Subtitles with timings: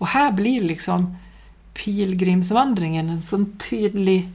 [0.00, 1.16] Och här blir liksom
[1.74, 4.28] pilgrimsvandringen en sån tydlig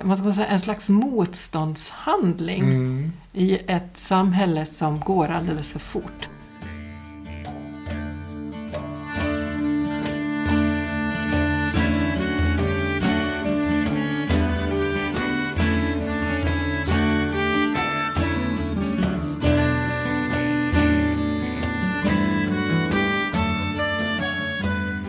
[0.00, 3.12] vad ska man säga, en slags motståndshandling Mm.
[3.32, 6.28] i ett samhälle som går alldeles för fort.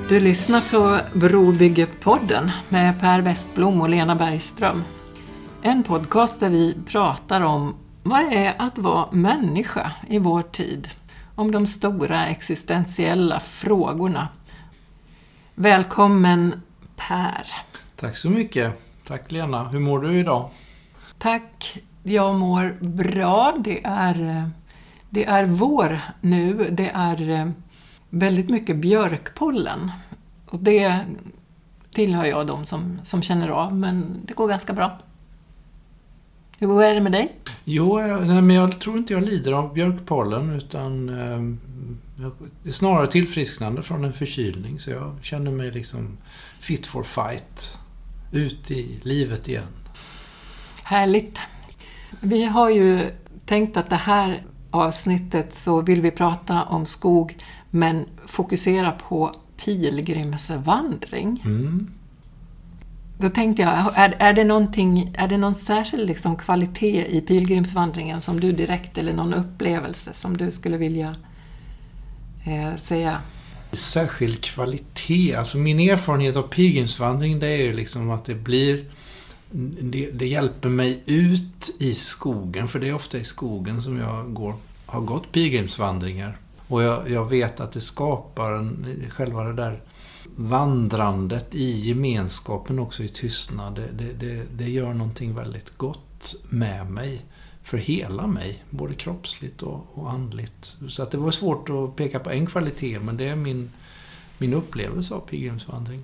[0.09, 4.83] Du lyssnar på Brobyggepodden med Per Westblom och Lena Bergström.
[5.61, 10.89] En podcast där vi pratar om vad det är att vara människa i vår tid.
[11.35, 14.27] Om de stora existentiella frågorna.
[15.55, 16.61] Välkommen
[16.95, 17.47] Per.
[17.95, 18.81] Tack så mycket.
[19.07, 19.63] Tack Lena.
[19.69, 20.49] Hur mår du idag?
[21.17, 21.77] Tack.
[22.03, 23.53] Jag mår bra.
[23.59, 24.47] Det är, eh,
[25.09, 26.67] det är vår nu.
[26.71, 27.47] Det är eh,
[28.09, 29.91] väldigt mycket björkpollen.
[30.45, 31.05] Och det
[31.93, 34.97] tillhör jag de som, som känner av, men det går ganska bra.
[36.59, 37.35] Hur är det med dig?
[37.63, 41.41] Jo, jag, nej, men jag tror inte jag lider av björkpollen utan eh,
[42.23, 42.31] jag,
[42.63, 44.79] det är snarare tillfrisknande från en förkylning.
[44.79, 46.17] Så jag känner mig liksom
[46.59, 47.77] fit for fight.
[48.31, 49.67] Ut i livet igen.
[50.83, 51.39] Härligt.
[52.19, 53.11] Vi har ju
[53.45, 57.37] tänkt att det här avsnittet så vill vi prata om skog
[57.69, 59.31] men fokusera på
[59.65, 61.43] pilgrimsvandring.
[61.45, 61.87] Mm.
[63.19, 68.21] Då tänkte jag, är, är, det någonting, är det någon särskild liksom kvalitet i pilgrimsvandringen
[68.21, 71.15] som du direkt, eller någon upplevelse som du skulle vilja
[72.45, 73.21] eh, säga?
[73.71, 75.35] Särskild kvalitet.
[75.35, 78.85] Alltså min erfarenhet av pilgrimsvandring det är ju liksom att det blir
[79.81, 84.33] det, det hjälper mig ut i skogen, för det är ofta i skogen som jag
[84.33, 86.37] går, har gått pilgrimsvandringar.
[86.67, 89.81] Och jag, jag vet att det skapar en, själva det där
[90.35, 93.75] vandrandet i gemenskapen också i tystnad.
[93.75, 97.21] Det, det, det, det gör någonting väldigt gott med mig.
[97.63, 100.75] För hela mig, både kroppsligt och, och andligt.
[100.87, 103.71] Så att det var svårt att peka på en kvalitet, men det är min,
[104.37, 106.03] min upplevelse av pilgrimsvandring.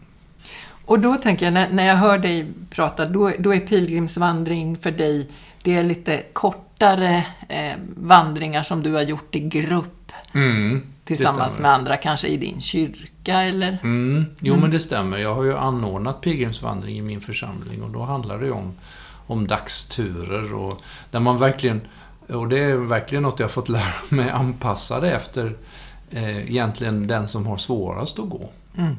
[0.86, 4.92] Och då tänker jag, när, när jag hör dig prata, då, då är pilgrimsvandring för
[4.92, 5.28] dig,
[5.62, 10.03] det är lite kortare eh, vandringar som du har gjort i grupp
[10.34, 13.78] Mm, tillsammans med andra, kanske i din kyrka eller?
[13.84, 15.18] Mm, jo, men det stämmer.
[15.18, 18.74] Jag har ju anordnat pilgrimsvandring i min församling och då handlar det ju om,
[19.28, 21.82] om dagsturer och där man verkligen,
[22.28, 25.56] och det är verkligen något jag har fått lära mig anpassa det efter
[26.12, 28.50] eh, egentligen den som har svårast att gå.
[28.78, 28.96] Mm.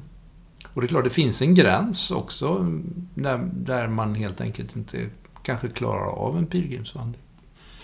[0.74, 2.66] Och det är klart, det finns en gräns också
[3.14, 4.98] där, där man helt enkelt inte
[5.42, 7.22] kanske klarar av en pilgrimsvandring.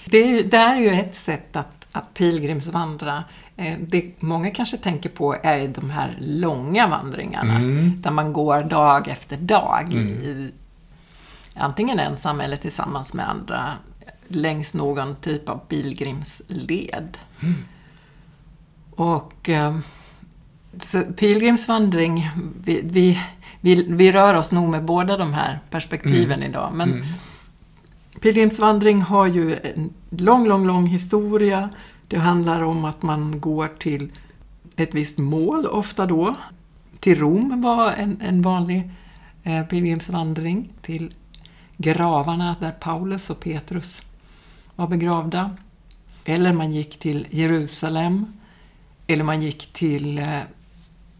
[0.05, 3.25] Det, det här är ju ett sätt att, att pilgrimsvandra.
[3.57, 7.55] Eh, Det många kanske tänker på är de här långa vandringarna.
[7.57, 8.03] Mm.
[8.03, 9.93] Där man går dag efter dag.
[9.95, 10.51] I,
[11.57, 13.73] antingen ensam eller tillsammans med andra.
[14.29, 17.19] Längs någon typ av pilgrimsled.
[18.91, 19.79] Och eh,
[20.81, 22.31] så pilgrimsvandring,
[22.65, 23.21] vi, vi,
[23.61, 26.73] vi, vi rör oss nog med båda de här perspektiven idag.
[26.75, 27.07] Men Mm.
[28.21, 31.71] Pilgrimsvandring har ju en lång, lång, lång historia.
[32.09, 34.13] Det handlar om att man går till
[34.77, 36.35] ett visst mål, ofta då.
[37.01, 38.91] Till Rom var en, en vanlig
[39.43, 40.69] eh, pilgrimsvandring.
[40.83, 41.15] Till
[41.77, 44.03] gravarna där Paulus och Petrus
[44.77, 45.51] var begravda.
[46.25, 48.27] Eller man gick till Jerusalem.
[49.07, 50.39] Eller man gick till eh,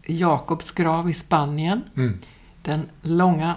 [0.05, 2.17] Jakobs grav i Spanien Mm.
[2.61, 3.55] den långa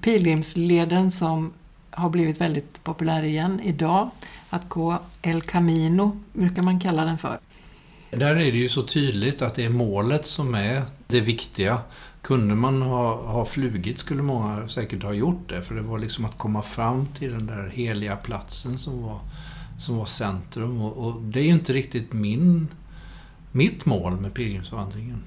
[0.00, 1.52] pilgrimsleden som
[1.96, 4.10] har blivit väldigt populär igen idag.
[4.50, 7.38] Att gå El Camino brukar man kalla den för.
[8.10, 11.78] Där är det ju så tydligt att det är målet som är det viktiga.
[12.22, 15.62] Kunde man ha, ha flugit skulle många säkert ha gjort det.
[15.62, 19.18] För det var liksom att komma fram till den där heliga platsen som var,
[19.78, 20.80] som var centrum.
[20.80, 22.68] Och, och det är ju inte riktigt min,
[23.52, 25.22] mitt mål med pilgrimsvandringen.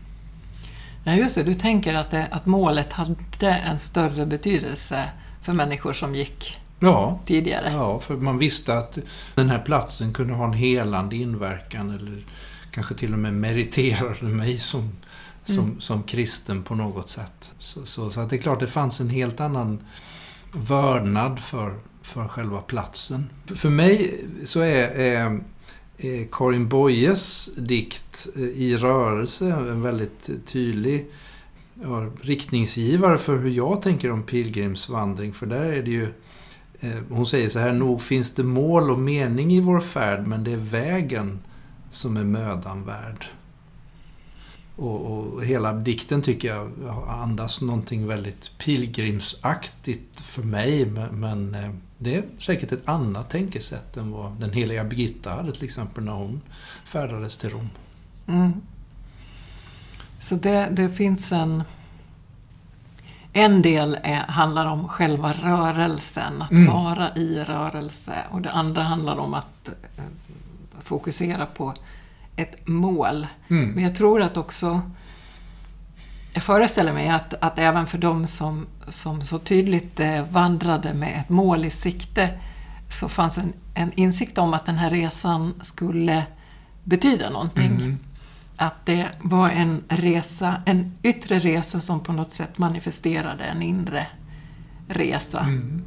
[1.03, 1.43] Ja, just det.
[1.43, 5.09] Du tänker att, det, att målet hade en större betydelse
[5.47, 7.71] för människor som gick Ja, tidigare.
[7.73, 8.97] ja, för man visste att
[9.35, 11.89] den här platsen kunde ha en helande inverkan.
[11.89, 12.25] Eller
[12.71, 14.89] kanske till och med meriterade mig som,
[15.43, 15.79] som, Mm.
[15.81, 17.53] som kristen på något sätt.
[17.59, 19.79] Så, så, så det är klart, det fanns en helt annan
[20.51, 23.29] vördnad för, för själva platsen.
[23.55, 25.39] För, mig så är, är,
[25.97, 31.05] är Karin Boyes dikt eh, I rörelse en väldigt tydlig
[31.81, 35.33] ja, riktningsgivare för hur jag tänker om pilgrimsvandring.
[35.33, 36.07] För där är det ju
[36.79, 40.43] eh, hon säger så här, nog finns det mål och mening i vår färd, men
[40.43, 41.39] det är vägen
[41.89, 43.25] som är mödan värd.
[44.75, 46.71] Och, och, hela dikten tycker jag
[47.07, 50.85] andas någonting väldigt pilgrimsaktigt för mig.
[50.85, 55.51] Men, men eh, det är säkert ett annat tänkesätt än vad den heliga Birgitta hade
[55.51, 56.41] till exempel när hon
[56.85, 57.69] färdades till Rom.
[58.27, 58.53] Mm.
[60.19, 61.63] Så det, det finns en...
[63.33, 66.73] En del är, handlar om själva rörelsen, att mm.
[66.73, 68.13] vara i rörelse.
[68.31, 70.03] Och det andra handlar om att eh,
[70.79, 71.73] fokusera på
[72.35, 73.27] ett mål.
[73.47, 73.69] Mm.
[73.69, 74.81] Men jag tror att också...
[76.33, 81.19] Jag föreställer mig att, att även för de som, som så tydligt eh, vandrade med
[81.21, 82.29] ett mål i sikte
[82.89, 86.23] så fanns en, en insikt om att den här resan skulle
[86.83, 87.71] betyda någonting.
[87.71, 87.97] Mm.
[88.57, 94.07] Att det var en resa, en yttre resa som på något sätt manifesterade en inre
[94.87, 95.39] resa.
[95.39, 95.83] Mm.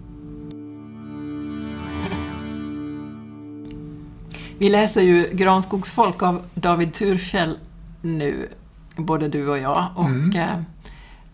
[4.58, 7.58] Vi läser ju Granskogsfolk av David Thurfjell
[8.00, 8.48] nu,
[8.96, 9.86] både du och jag.
[9.96, 10.36] Och mm.
[10.36, 10.62] Eh,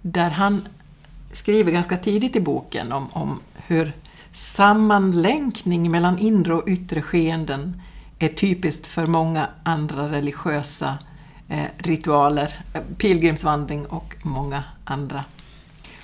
[0.03, 0.69] där han
[1.33, 3.93] skriver ganska tidigt i boken om, om hur
[4.33, 7.83] sammanlänkning mellan inre och yttre skeenden
[8.19, 10.99] är typiskt för många andra religiösa
[11.79, 15.25] ritualer, eh, pilgrimsvandring och många andra.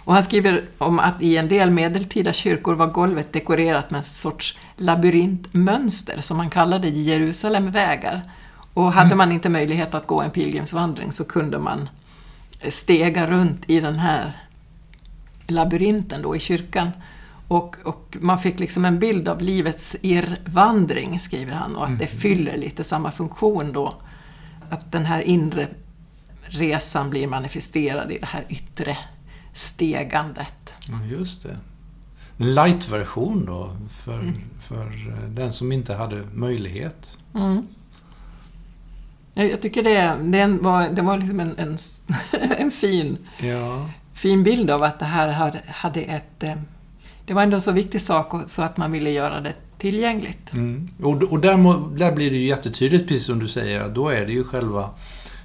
[0.04, 4.04] Och han skriver om att i en del medeltida kyrkor var golvet dekorerat med en
[4.04, 8.22] sorts labyrintmönster som man kallade Jerusalemvägar.
[8.74, 9.18] Och hade mm.
[9.18, 11.88] man inte möjlighet att gå en pilgrimsvandring så kunde man
[12.68, 14.32] stega runt i den här
[15.46, 16.90] labyrinten då i kyrkan.
[17.48, 22.04] Och, och, man fick liksom en bild av livets irrvandring, skriver han, och att det
[22.04, 22.20] mm.
[22.20, 23.94] fyller lite samma funktion då.
[24.72, 25.68] Att den här inre
[26.42, 28.96] resan blir manifesterad i det här yttre
[29.54, 30.72] stegandet.
[31.10, 31.56] Just det.
[32.36, 34.34] Light-version då, för, mm.
[34.60, 37.18] för eh, den som inte hade möjlighet.
[37.34, 37.66] Mm.
[39.34, 41.78] Jag tycker det, det var, det var liksom en, en,
[42.58, 43.90] en fin, ja.
[44.14, 46.42] fin bild av att det här hade, hade ett...
[46.42, 46.54] Eh,
[47.26, 50.52] det var ändå en så viktig sak så att man ville göra det tillgängligt.
[50.52, 50.88] Mm.
[51.02, 54.26] Och, och där, må, där blir det ju jättetydligt, precis som du säger, då är
[54.26, 54.90] det ju själva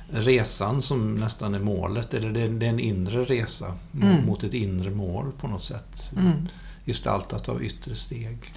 [0.10, 2.14] resan som nästan är målet.
[2.14, 4.26] Eller det är, det är en inre resa mm.
[4.26, 6.12] mot ett inre mål på något sätt.
[6.18, 6.48] Mm.
[6.86, 8.54] Gestaltat av yttre steg.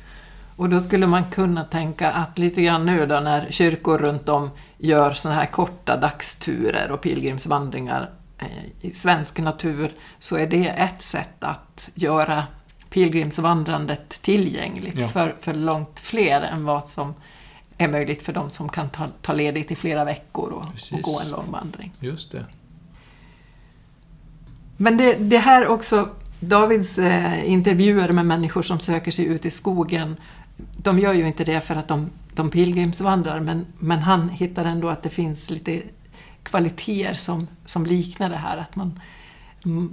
[0.56, 4.50] Och då skulle man kunna tänka att lite grann nu då när kyrkor runt om
[4.78, 8.46] gör såna här korta dagsturer och pilgrimsvandringar eh,
[8.80, 12.44] i svensk natur så är det ett sätt att göra
[12.90, 15.08] pilgrimsvandrandet tillgängligt ja.
[15.08, 17.14] för, för långt fler än vad som
[17.78, 21.20] är möjligt för de som kan ta, ta ledigt i flera veckor och, och gå
[21.20, 21.92] en lång vandring.
[22.00, 22.44] Just det.
[24.76, 26.08] Men det, det här också,
[26.40, 30.16] Davids eh, intervjuer med människor som söker sig ut i skogen,
[30.76, 34.88] de gör ju inte det för att de, de pilgrimsvandrar, men, men han hittar ändå
[34.88, 35.82] att det finns lite
[36.42, 39.00] kvaliteter som, som liknar det här, att man,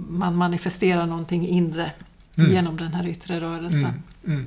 [0.08, 1.92] man manifesterar någonting inre
[2.38, 2.52] mm.
[2.52, 4.02] genom den här yttre rörelsen.
[4.24, 4.46] Mm.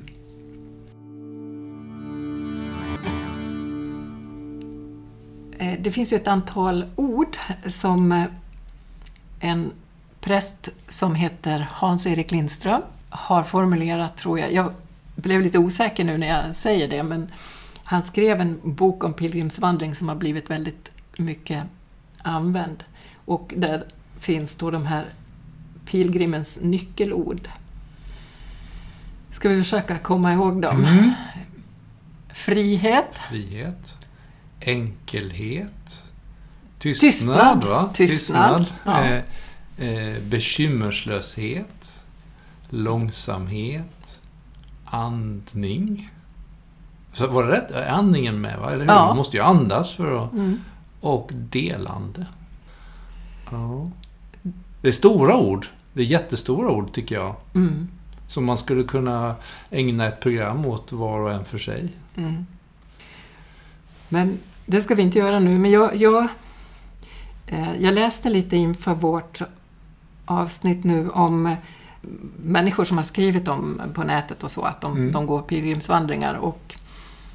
[5.58, 7.36] Eh, det finns ju ett antal ord
[7.66, 8.24] som eh,
[9.40, 9.72] en
[10.20, 14.52] präst som heter Hans-Erik Lindström har formulerat, tror jag.
[14.52, 14.72] Jag
[15.14, 17.28] blev lite osäker nu när jag säger det, men
[17.84, 21.62] han skrev en bok om pilgrimsvandring som har blivit väldigt mycket
[22.22, 22.84] använd.
[23.24, 23.84] Och där
[24.18, 25.04] finns då de här
[25.86, 27.48] pilgrimens nyckelord.
[29.42, 30.84] Ska vi försöka komma ihåg dem?
[30.84, 31.10] Mm.
[32.32, 33.16] Frihet.
[33.30, 33.96] Frihet
[34.66, 36.04] enkelhet,
[36.78, 37.64] tystnad, tystnad.
[37.64, 37.90] Va?
[37.94, 38.58] tystnad.
[38.58, 38.72] tystnad.
[38.84, 39.04] Ja.
[39.04, 39.22] Eh,
[39.88, 42.00] eh, bekymmerslöshet,
[42.68, 44.20] långsamhet,
[44.84, 46.10] andning.
[47.12, 47.88] Så var det rätt?
[47.88, 48.70] Andningen med, va?
[48.70, 48.92] eller hur?
[48.92, 49.06] Ja.
[49.06, 50.32] Man måste ju andas för att...
[50.32, 50.60] Mm.
[51.00, 52.26] Och delande.
[53.50, 53.90] Ja.
[54.80, 55.66] Det är stora ord.
[55.92, 57.34] Det är jättestora ord, tycker jag.
[57.54, 57.88] Mm.
[58.32, 59.34] Som man skulle kunna
[59.70, 61.88] ägna ett program åt var och en för sig.
[62.16, 62.46] Mm.
[64.08, 66.28] Men det ska vi inte göra nu, men jag, jag,
[67.46, 69.42] eh, jag läste lite inför vårt
[70.24, 71.56] avsnitt nu om
[72.36, 75.12] människor som har skrivit om på nätet och så, att de, mm.
[75.12, 76.34] de går pilgrimsvandringar.
[76.34, 76.74] Och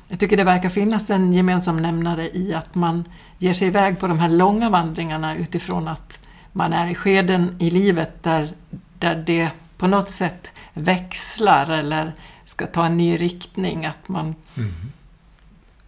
[0.08, 3.04] jag tycker det verkar finnas en gemensam nämnare i att man
[3.38, 6.20] ger sig iväg på de här långa vandringarna utifrån att
[6.51, 8.50] man är i skeden i livet där,
[9.00, 12.13] där det på något sätt växlar eller
[12.46, 13.86] ska ta en ny riktning.
[13.86, 14.72] Att man mm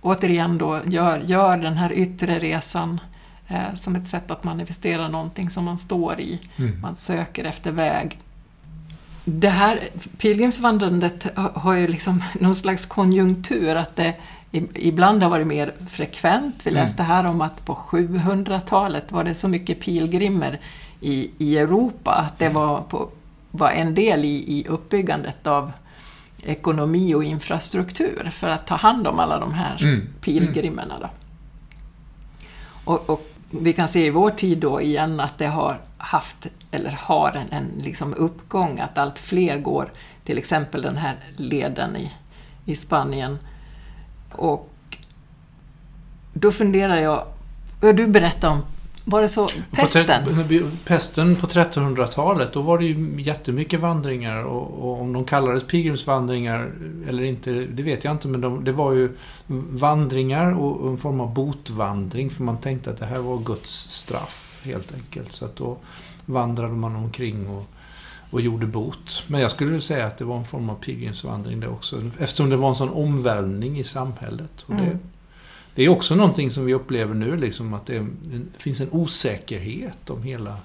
[0.01, 2.99] återigen då gör, gör den här yttre resan
[3.47, 6.39] eh, som ett sätt att manifestera någonting som man står i.
[6.55, 6.81] Mm.
[6.81, 8.17] Man söker efter väg.
[9.25, 9.79] Det här
[10.17, 14.13] pilgrimsvandrandet har ju liksom någon slags konjunktur, att det
[14.75, 16.55] ibland har varit mer frekvent.
[16.63, 16.83] Vi Mm.
[16.83, 20.59] läste här om att på 700-talet var det så mycket pilgrimer
[21.01, 23.09] i, i Europa att det var, på,
[23.51, 25.71] var en del i, i uppbyggandet av
[26.43, 30.07] ekonomi och infrastruktur för att ta hand om alla de här Mm.
[30.21, 30.99] pilgrimerna.
[30.99, 31.09] Då.
[32.85, 36.91] Och, och vi kan se i vår tid då igen att det har haft, eller
[36.91, 39.91] har en, en liksom uppgång, att allt fler går
[40.23, 42.11] till exempel den här leden i,
[42.65, 43.39] i Spanien.
[44.31, 44.97] Och
[46.33, 47.25] då funderar jag,
[47.81, 48.61] ja, du berättade om,
[49.09, 50.05] var det så, På pesten?
[50.47, 55.63] tre- pesten på 1300-talet, då var det ju jättemycket vandringar och, och om de kallades
[55.63, 56.71] pilgrimsvandringar
[57.07, 59.09] eller inte, det vet jag inte, men de, det var ju
[59.69, 64.61] vandringar och en form av botvandring för man tänkte att det här var Guds straff
[64.63, 65.31] helt enkelt.
[65.31, 65.77] Så att då
[66.25, 67.65] vandrade man omkring och,
[68.31, 69.23] och gjorde bot.
[69.27, 72.55] Men jag skulle säga att det var en form av pilgrimsvandring det också, eftersom det
[72.57, 74.61] var en sån omvälvning i samhället.
[74.67, 74.99] Och det, Mm.
[75.75, 78.91] Det är också någonting som vi upplever nu, liksom att det, är, det finns en
[78.91, 80.57] osäkerhet om hela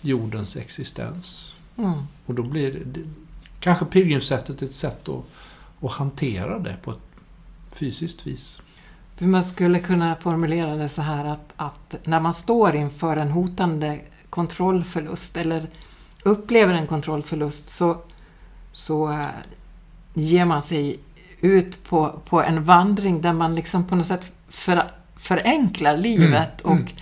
[0.00, 1.54] jordens existens.
[1.76, 1.92] Mm.
[2.26, 3.00] Och då blir det,
[3.60, 5.24] kanske pilgrimssättet ett sätt att,
[5.80, 6.98] att hantera det på ett
[7.70, 8.60] fysiskt vis.
[9.16, 13.30] För man skulle kunna formulera det så här att, att när man står inför en
[13.30, 15.66] hotande kontrollförlust eller
[16.22, 17.98] upplever en kontrollförlust så,
[18.72, 19.26] så eh,
[20.14, 20.98] ger man sig
[21.40, 24.82] ut på, på en vandring där man liksom på något sätt för,
[25.16, 26.84] förenklar livet Mm, mm.
[26.84, 26.92] och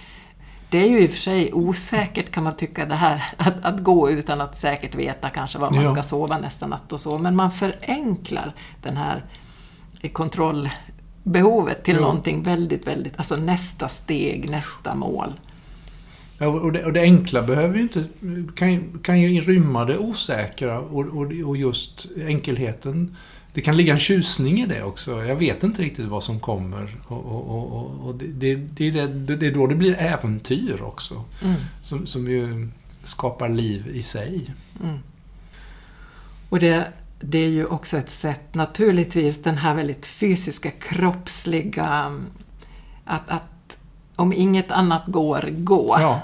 [0.71, 3.83] det är ju i och för sig osäkert kan man tycka det här att, att
[3.83, 5.91] gå utan att säkert veta kanske var man Ja.
[5.91, 7.19] ska sova nästa natt och så.
[7.19, 9.25] Men man förenklar den här
[10.13, 12.01] kontrollbehovet till Ja.
[12.01, 15.33] någonting väldigt, väldigt, alltså nästa steg, nästa mål.
[16.39, 18.05] Ja, och, det, och det enkla behöver ju inte,
[18.57, 23.17] kan, kan ju rymma det osäkra och, och, och just enkelheten.
[23.55, 25.25] Det kan ligga en tjusning i det också.
[25.25, 26.97] Jag vet inte riktigt vad som kommer.
[27.07, 28.55] Och, och, och, och- det, det,
[29.01, 31.25] det, det, är då det blir äventyr också.
[31.43, 31.57] Mm.
[31.81, 32.69] Som, som ju
[33.05, 34.51] skapar liv i sig.
[34.83, 34.99] Mm.
[36.49, 42.21] Och det, det är ju också ett sätt, naturligtvis den här väldigt fysiska, kroppsliga,
[43.05, 43.79] att, att
[44.17, 45.97] om inget annat går, gå.
[46.01, 46.21] Ja,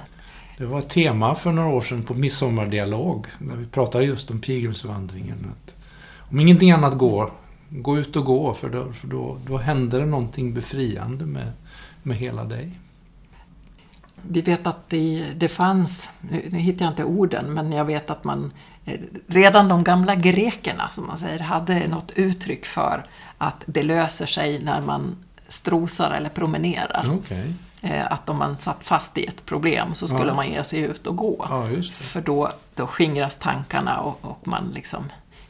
[0.58, 3.26] det var ett tema för några år sedan på Midsommardialog.
[3.38, 5.46] När vi pratade just om pilgrimsvandringen.
[5.52, 5.74] Att
[6.30, 7.30] om ingenting annat går,
[7.68, 8.54] gå ut och gå.
[8.54, 11.52] För då, för då, då händer det någonting befriande med,
[12.02, 12.70] med hela dig.
[14.22, 18.10] Vi vet att det, det fanns, nu, nu hittar jag inte orden, men jag vet
[18.10, 18.52] att man
[18.84, 23.04] eh, redan de gamla grekerna, som man säger, hade något uttryck för
[23.38, 25.16] att det löser sig när man
[25.48, 27.06] strosar eller promenerar.
[27.14, 27.54] Okej.
[27.82, 30.34] Eh, Att om man satt fast i ett problem så skulle Ja.
[30.34, 31.46] man ge sig ut och gå.
[31.48, 31.68] Ja.
[31.92, 35.04] För då, då skingras tankarna och, och man liksom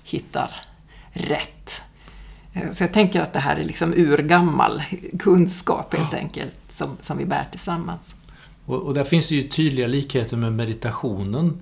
[0.05, 0.51] hittar
[1.13, 1.71] rätt.
[2.53, 4.83] Eh, Så jag tänker att det här är liksom urgammal
[5.19, 8.15] kunskap helt enkelt som, som vi bär tillsammans.
[8.65, 11.61] Och, och där finns det ju tydliga likheter med meditationen.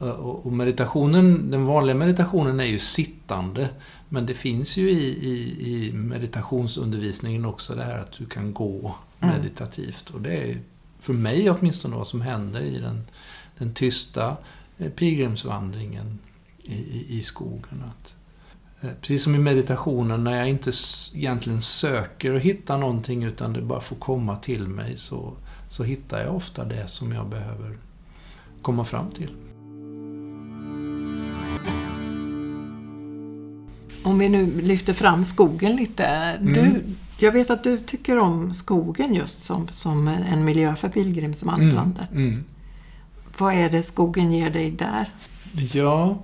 [0.00, 3.68] Eh, Och, meditationen, den vanliga meditationen är ju sittande.
[4.08, 8.94] Men det finns ju i, i, i meditationsundervisningen också det här att du kan gå
[9.22, 9.34] Mm.
[9.36, 10.10] meditativt.
[10.10, 10.60] Och det är
[11.00, 13.02] för mig åtminstone vad som händer i den,
[13.58, 14.36] den tysta
[14.78, 16.18] eh, pilgrimsvandringen
[16.62, 17.84] i, i, i skogen.
[17.88, 18.14] Att,
[19.00, 20.70] precis som i meditationen när jag inte
[21.14, 25.32] egentligen söker och hittar någonting utan det bara får komma till mig så,
[25.68, 27.78] så hittar jag ofta det som jag behöver
[28.62, 29.30] komma fram till.
[34.02, 36.36] Om vi nu lyfter fram skogen lite.
[36.40, 36.96] Du, Mm.
[37.18, 42.08] jag vet att du tycker om skogen just som, som en miljö för pilgrimsvandrande.
[42.12, 42.44] Mm.
[43.38, 45.10] Vad är det skogen ger dig där?
[45.72, 46.16] Ja, eh,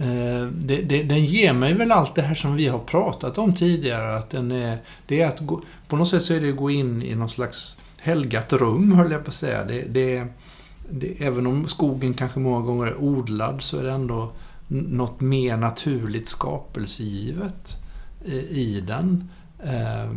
[0.00, 3.54] Eh, det, det, den ger mig väl allt det här som vi har pratat om
[3.54, 4.16] tidigare.
[4.16, 6.70] Att den är, det är att gå, på något sätt så är det att gå
[6.70, 9.64] in i någon slags helgat rum, höll jag på att säga.
[9.64, 10.26] Det, det,
[10.90, 14.32] det, även om skogen kanske många gånger är odlad så är det ändå
[14.68, 17.76] något mer naturligt skapelsegivet
[18.24, 19.30] i, i den.
[19.64, 20.12] Eh,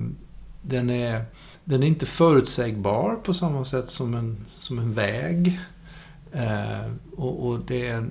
[0.62, 1.26] den är,
[1.64, 5.60] den är inte förutsägbar på samma sätt som en, som en väg.
[6.32, 8.10] Eh, och, och det, är,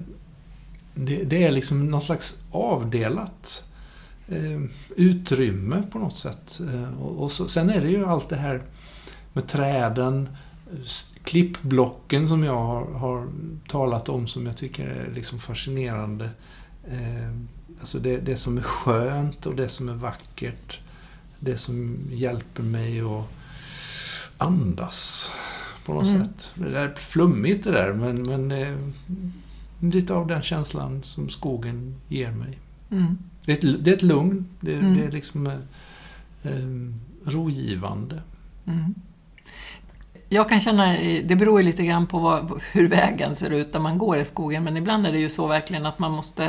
[0.94, 3.64] det, det är liksom någon slags avdelat
[4.28, 4.60] eh,
[4.96, 6.60] utrymme på något sätt.
[6.74, 8.62] Eh, och, och så, sen är det ju allt det här
[9.32, 10.28] med träden,
[11.24, 13.26] klippblocken som jag har, har
[13.68, 16.30] talat om som jag tycker är liksom fascinerande.
[16.90, 17.32] Eh,
[17.80, 20.78] alltså det, det som är skönt och det som är vackert.
[21.38, 23.24] Det som hjälper mig att
[24.38, 25.30] andas
[25.84, 26.24] på något Mm.
[26.24, 26.52] sätt.
[26.54, 28.76] Det är flummigt det där men, men eh,
[29.80, 32.58] lite av den känslan som skogen ger mig.
[32.90, 33.18] Mm.
[33.44, 34.46] Det är ett, det är ett lugn.
[34.60, 34.96] Det, Mm.
[34.96, 35.46] det är liksom...
[35.46, 35.52] eh,
[36.42, 38.22] eh, rogivande.
[38.66, 38.94] Mm.
[40.28, 40.92] Jag kan känna,
[41.24, 44.24] det beror ju lite grann på vad, hur vägen ser ut där man går i
[44.24, 46.44] skogen, men ibland är det ju så verkligen att man måste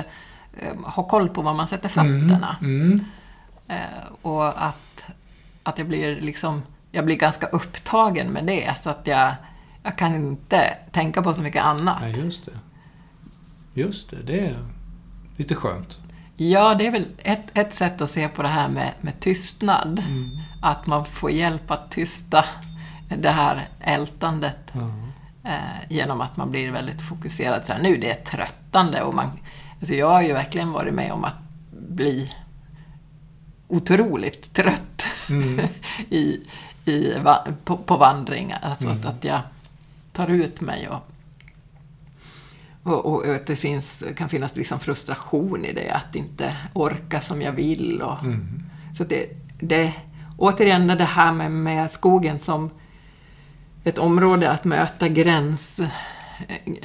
[0.57, 2.57] eh, ha koll på var man sätter fötterna.
[2.61, 3.05] Mm, mm,
[3.67, 5.03] Eh, och att,
[5.63, 6.61] att jag blir liksom,
[6.91, 9.33] jag blir ganska upptagen med det, så att jag,
[9.83, 12.01] jag kan inte tänka på så mycket annat.
[12.01, 12.31] nej,
[13.73, 14.17] just det.
[14.23, 14.55] Det, är
[15.37, 15.99] lite skönt.
[16.35, 19.99] Ja, det är väl ett, ett sätt att se på det här med, med tystnad.
[19.99, 20.37] Mm.
[20.61, 22.45] Att man får hjälp att tysta
[23.17, 24.91] det här ältandet Ja.
[25.49, 27.65] eh, genom att man blir väldigt fokuserad.
[27.65, 29.31] Så här, nu det är tröttande och man...
[29.79, 31.35] Alltså jag har ju verkligen varit med om att
[31.71, 32.33] bli
[33.67, 35.67] otroligt trött Mm.
[36.09, 36.39] i,
[36.85, 37.13] i,
[37.65, 38.53] på, på vandring.
[38.61, 38.97] Alltså Mm.
[38.99, 39.39] att, att jag
[40.13, 41.10] tar ut mig och,
[42.83, 47.41] och, och att det finns, kan finnas liksom frustration i det, att inte orka som
[47.41, 48.01] jag vill.
[48.01, 48.63] Och, Mm.
[48.97, 49.25] så det,
[49.59, 49.93] det,
[50.37, 52.69] återigen det här med, med skogen som
[53.83, 55.81] ett område att möta gräns,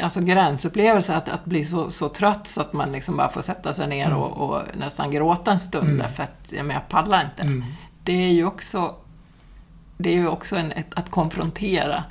[0.03, 3.73] alltså gränsupplevelser, att, att bli så, så trött så att man liksom bara får sätta
[3.73, 4.19] sig ner Mm.
[4.19, 5.99] och, och nästan gråta en stund Mm.
[5.99, 7.43] därför att ja, jag pallar inte.
[7.43, 7.65] Mm.
[8.05, 8.95] Det är ju också,
[9.99, 12.05] det är ju också en, ett, att konfrontera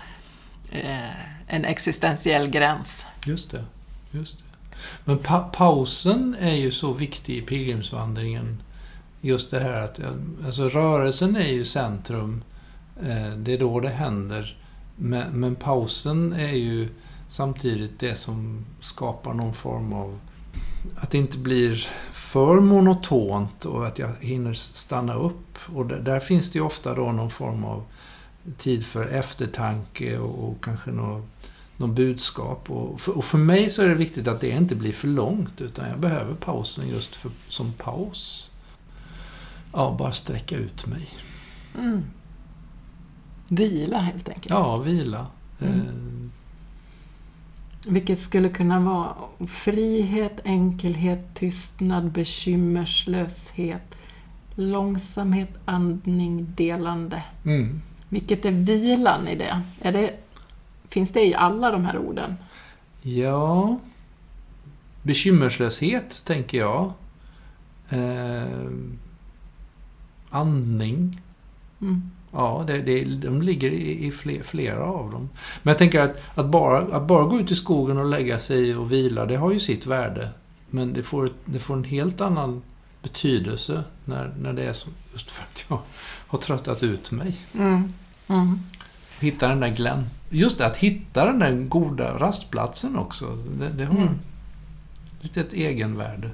[0.71, 1.09] eh,
[1.47, 3.05] en existentiell gräns.
[3.25, 3.63] Just det.
[4.15, 4.43] Just det.
[5.05, 8.61] Men pa pausen är ju så viktig i pilgrimsvandringen.
[9.21, 9.99] Just det här att
[10.45, 12.43] alltså rörelsen är ju centrum.
[13.01, 14.57] Eh, det är då det händer.
[14.95, 16.89] Men, men pausen är ju
[17.27, 20.19] samtidigt det som skapar någon form av...
[20.95, 25.57] Att det inte blir för monotont och att jag hinner stanna upp.
[25.75, 27.83] Och där, där finns det ju ofta då någon form av
[28.57, 32.69] tid för eftertanke och, och kanske något någon budskap.
[32.69, 35.61] Och för, och för mig så är det viktigt att det inte blir för långt
[35.61, 38.51] utan jag behöver pausen just för, som paus.
[39.73, 41.07] Ja, bara sträcka ut mig.
[41.77, 42.03] Mm.
[43.47, 44.49] Vila helt enkelt.
[44.49, 45.27] Ja, vila.
[45.61, 45.79] Mm.
[45.79, 46.31] Eh,
[47.91, 49.13] Vilket skulle kunna vara
[49.47, 53.95] frihet, enkelhet, tystnad, bekymmerslöshet,
[54.55, 57.23] långsamhet, andning, delande.
[57.45, 57.81] Mm.
[58.09, 59.61] Vilket är vilan i det?
[59.81, 60.13] Är det
[60.89, 62.35] finns det i alla de här orden?
[63.01, 63.79] Ja,
[65.03, 66.93] bekymmerslöshet tänker jag.
[67.89, 68.71] Eh,
[70.29, 71.21] andning.
[71.81, 72.11] Mm.
[72.31, 75.29] Ja, det, det, de ligger i, i fler, flera av dem.
[75.63, 78.75] Men jag tänker att, att, bara, att bara gå ut i skogen och lägga sig
[78.75, 80.29] och vila, det har ju sitt värde.
[80.69, 82.61] Men det får, det får en helt annan
[83.03, 85.79] betydelse när, när det är som, just för att jag
[86.27, 87.37] har tröttat ut mig.
[87.53, 87.93] Mm.
[88.27, 88.59] Mm.
[89.25, 90.05] Hitta den där glän...
[90.29, 93.25] Just det, att hitta den där goda rastplatsen också.
[93.59, 94.19] Det, det har Mm.
[95.21, 96.29] lite ett egenvärde.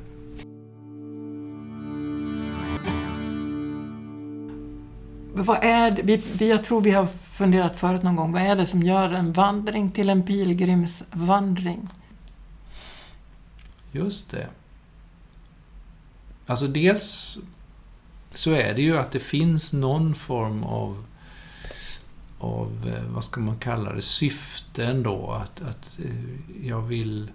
[5.34, 8.56] Vad är det, vi, vi, jag tror vi har funderat förut någon gång, vad är
[8.56, 11.90] det som gör en vandring till en pilgrimsvandring?
[13.92, 14.48] Just det.
[16.46, 17.38] Alltså dels
[18.34, 21.04] så är det ju att det finns någon form av,
[22.42, 25.32] av eh, vad ska man kalla det, syften då?
[25.32, 27.32] Att, att eh, jag vill...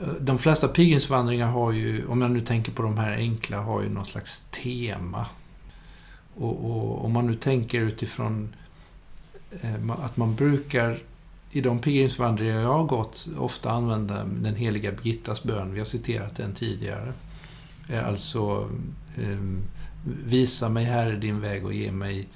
[0.00, 3.82] Eh, de flesta pilgrimsvandringar har ju, om jag nu tänker på de här enkla, har
[3.82, 5.26] ju någon slags tema.
[6.34, 8.54] Och, och om man nu tänker utifrån
[9.88, 10.98] att man brukar
[11.50, 15.72] i de pilgrimsvandringar jag har gått ofta använda den heliga Birgittas bön.
[15.72, 17.12] Vi har citerat den tidigare.
[18.04, 18.70] Alltså,
[20.04, 22.28] visa mig Herre din väg och ge mig,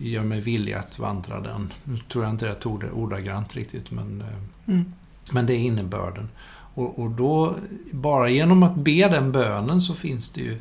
[0.00, 1.72] gör mig villig att vandra den.
[1.84, 4.26] Nu tror jag inte jag tog det ordagrant riktigt, men, eh,
[4.74, 4.92] Mm.
[5.32, 6.28] men det är innebörden.
[6.74, 7.54] Och, och då,
[7.92, 10.58] bara genom att be den bönen så finns det ju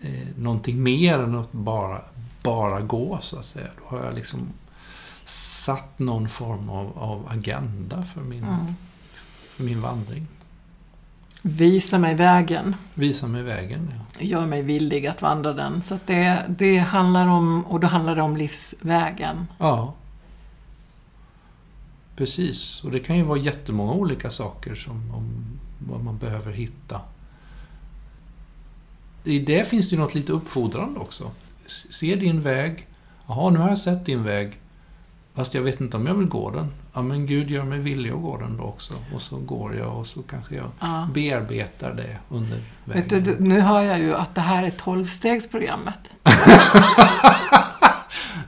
[0.00, 2.00] eh, någonting mer än att bara,
[2.42, 3.66] bara gå, så att säga.
[3.78, 4.38] Då har jag liksom
[5.24, 8.74] satt någon form av, av agenda för min, Mm.
[9.56, 10.26] för min vandring.
[11.42, 13.92] Visa mig vägen, Visa mig vägen.
[14.18, 14.24] Ja.
[14.24, 15.82] gör mig villig att vandra den.
[15.82, 19.46] Så det, det handlar om, och då handlar det om livsvägen.
[19.58, 19.94] ja.
[22.16, 22.84] Precis.
[22.84, 25.44] Och det kan ju vara jättemånga olika saker som om,
[25.78, 27.00] vad man behöver hitta.
[29.24, 31.30] I det finns det ju något lite uppfordrande också.
[31.66, 32.86] Se din väg.
[33.26, 34.60] Jaha, nu har jag sett din väg.
[35.34, 36.72] Fast jag vet inte om jag vill gå den.
[36.94, 38.92] Ja, men Gud gör mig villig att gå den då också.
[39.14, 41.08] Och så går jag och så kanske jag Ja.
[41.14, 43.04] bearbetar det under vägen.
[43.08, 45.98] Du, du, nu hör jag ju att det här är tolvstegsprogrammet.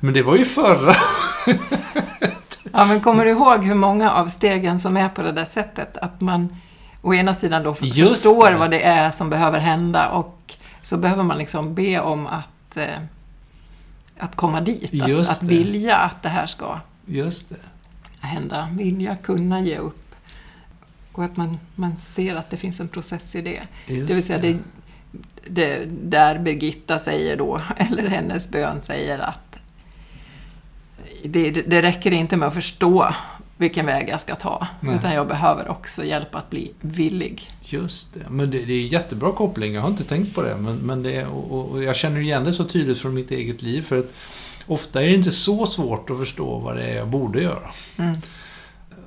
[0.01, 0.94] Men det var ju förra.
[2.73, 5.97] Ja, men kommer du ihåg hur många av stegen som är på det där sättet?
[5.97, 6.57] Att man
[7.03, 8.57] å ena sidan då Just förstår det.
[8.57, 12.87] vad det är som behöver hända och så behöver man liksom be om att, eh,
[14.18, 15.03] att komma dit.
[15.03, 17.57] Att, att vilja att det här ska Just det.
[18.27, 18.68] hända.
[18.72, 20.14] Vilja kunna ge upp.
[21.12, 23.62] Och att man, man ser att det finns en process i det.
[23.87, 24.59] Just Det vill säga det,
[25.48, 29.57] det, där Birgitta säger då, eller hennes bön säger att
[31.24, 33.14] det, det räcker inte med att förstå
[33.57, 34.95] vilken väg jag ska ta, Nej.
[34.95, 37.51] utan jag behöver också hjälp att bli villig.
[37.61, 38.31] Just det.
[38.31, 39.75] Men det, det är jättebra koppling.
[39.75, 40.57] Jag har inte tänkt på det.
[40.57, 43.62] Men, men det är, och, och- jag känner igen det så tydligt från mitt eget
[43.62, 43.83] liv.
[43.83, 44.12] För att
[44.67, 47.71] ofta är det inte så svårt att förstå vad det är jag borde göra.
[47.97, 48.17] Mm.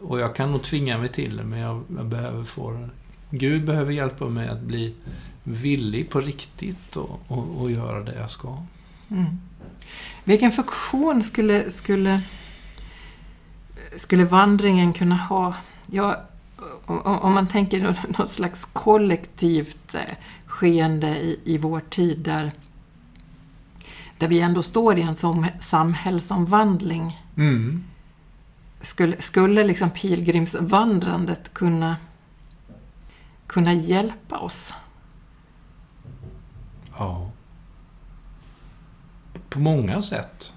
[0.02, 2.88] Och jag kan nog tvinga mig till det, men jag, jag behöver få...
[3.30, 4.94] Gud behöver hjälpa mig att bli
[5.44, 8.58] villig på riktigt och, och, och göra det jag ska.
[9.12, 9.26] Mm.
[10.24, 12.22] Vilken funktion skulle, skulle,
[13.98, 15.56] skulle vandringen kunna ha?
[15.86, 16.22] Ja,
[16.86, 22.52] om, man tänker nå- något slags kollektivt eh, skeende i, i vår tid där,
[24.18, 27.24] där vi ändå står i en som, samhällsomvandling.
[27.38, 27.84] Mm.
[28.82, 31.98] Skulle, skulle liksom pilgrimsvandrandet kunna,
[33.48, 34.74] kunna hjälpa oss?
[36.98, 37.32] Ja.
[39.50, 40.54] På många sätt.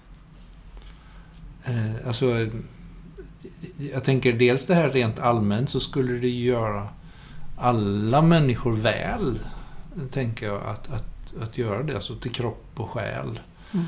[1.64, 2.48] Eh, alltså,
[3.92, 6.88] jag tänker dels det här rent allmänt så skulle det göra
[7.56, 9.38] alla människor väl,
[10.10, 13.40] tänker jag, att, att, att göra det, alltså till kropp och själ.
[13.72, 13.86] Mm.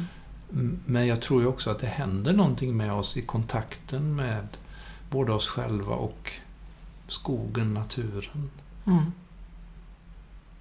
[0.52, 4.48] Mm, Men jag tror ju också att det händer någonting med oss i kontakten med
[5.11, 6.32] både oss själva och
[7.08, 8.50] skogen, naturen.
[8.87, 9.12] Mm.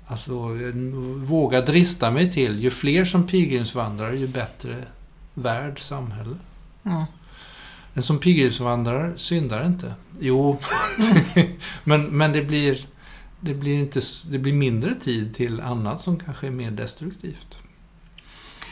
[0.06, 0.74] Alltså, jag
[1.18, 4.86] vågar drista mig till, ju fler som pilgrimsvandrar, ju bättre
[5.34, 6.36] värld, samhälle.
[6.84, 7.04] Mm.
[7.94, 9.94] Den som pilgrimsvandrar syndar inte.
[10.20, 10.58] Jo,
[11.84, 12.86] men, men det, blir,
[13.40, 14.00] det, blir inte,
[14.30, 17.60] det blir mindre tid till annat som kanske är mer destruktivt.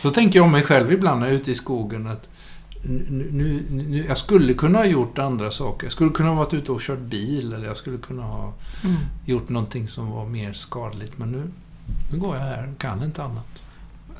[0.02, 2.30] Så tänker jag om mig själv ibland när jag är ute i skogen att
[2.84, 5.86] nu, nu, nu, jag skulle kunna ha gjort andra saker.
[5.86, 8.54] Jag skulle kunna ha varit ute och kört bil eller jag skulle kunna ha
[8.84, 8.96] Mm.
[9.26, 11.18] gjort någonting som var mer skadligt.
[11.18, 11.44] Men nu,
[12.12, 13.64] nu går jag här och kan inte annat.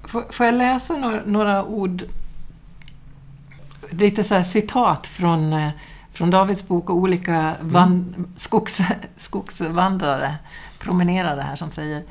[0.04, 2.04] Får, får jag läsa några, några ord,
[3.90, 5.70] lite så citat från, eh,
[6.12, 8.82] från Davids bok och olika van, skogs,
[9.18, 10.36] skogsvandrare,
[10.80, 12.04] promenerare här som säger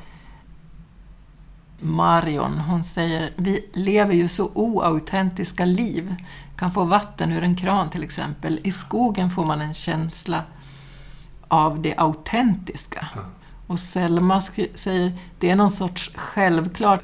[1.81, 6.15] Marion, hon säger vi lever ju så oautentiska liv.
[6.55, 8.59] Kan få vatten ur en kran till exempel.
[8.63, 10.43] I skogen får man en känsla
[11.47, 13.07] av det autentiska.
[13.67, 14.41] Och Selma
[14.73, 16.99] säger det är någon sorts självklar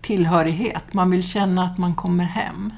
[0.00, 0.94] tillhörighet.
[0.94, 2.72] Man vill känna att man kommer hem.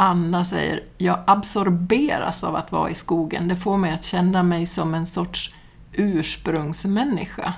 [0.00, 3.48] Anna säger jag absorberas av att vara i skogen.
[3.48, 5.54] Det får mig att känna mig som en sorts
[5.92, 7.54] ursprungsmänniska.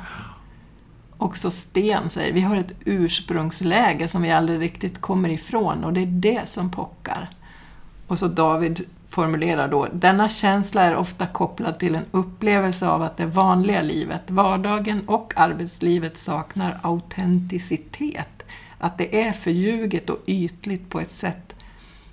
[1.18, 6.00] Också Sten säger vi har ett ursprungsläge som vi aldrig riktigt kommer ifrån och det
[6.00, 7.31] är det som pockar.
[8.07, 13.16] Och så David formulerar då, denna känsla är ofta kopplad till en upplevelse av att
[13.16, 18.42] det vanliga livet, vardagen och arbetslivet saknar autenticitet.
[18.79, 21.55] Att det är förljuget och ytligt på ett sätt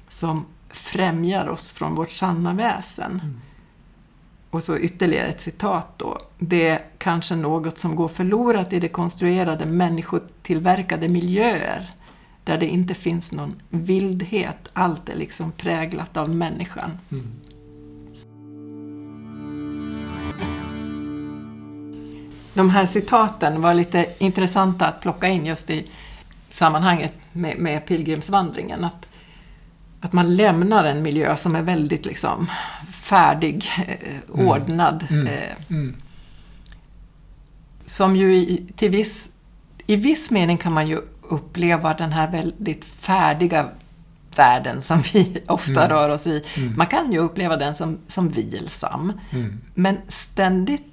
[0.08, 3.42] som främjar oss från vårt sanna väsen.
[4.50, 6.18] Och så ytterligare ett citat då.
[6.40, 11.90] Det är kanske något som går förlorat i de konstruerade människotillverkade miljöer
[12.44, 14.70] där det inte finns någon vildhet.
[14.74, 16.92] Allt är liksom präglat av människan.
[17.12, 17.32] Mm.
[22.54, 25.88] De här citaten var lite intressanta att plocka in just i
[26.50, 28.84] sammanhanget med, med pilgrimsvandringen.
[28.84, 29.08] Att,
[30.08, 32.48] att man lämnar en miljö som är väldigt liksom
[32.92, 34.48] färdig, eh, Mm.
[34.48, 35.06] ordnad.
[35.10, 35.28] Mm.
[35.28, 35.96] Eh, Mm.
[37.86, 39.30] som ju i, till viss,
[39.88, 43.70] i viss mening kan man ju uppleva den här väldigt färdiga
[44.36, 45.98] världen som vi ofta Mm.
[45.98, 46.44] rör oss i.
[46.58, 46.74] Mm.
[46.78, 49.14] Man kan ju uppleva den som, som vilsam.
[49.32, 49.62] Mm.
[49.74, 50.86] Men ständigt,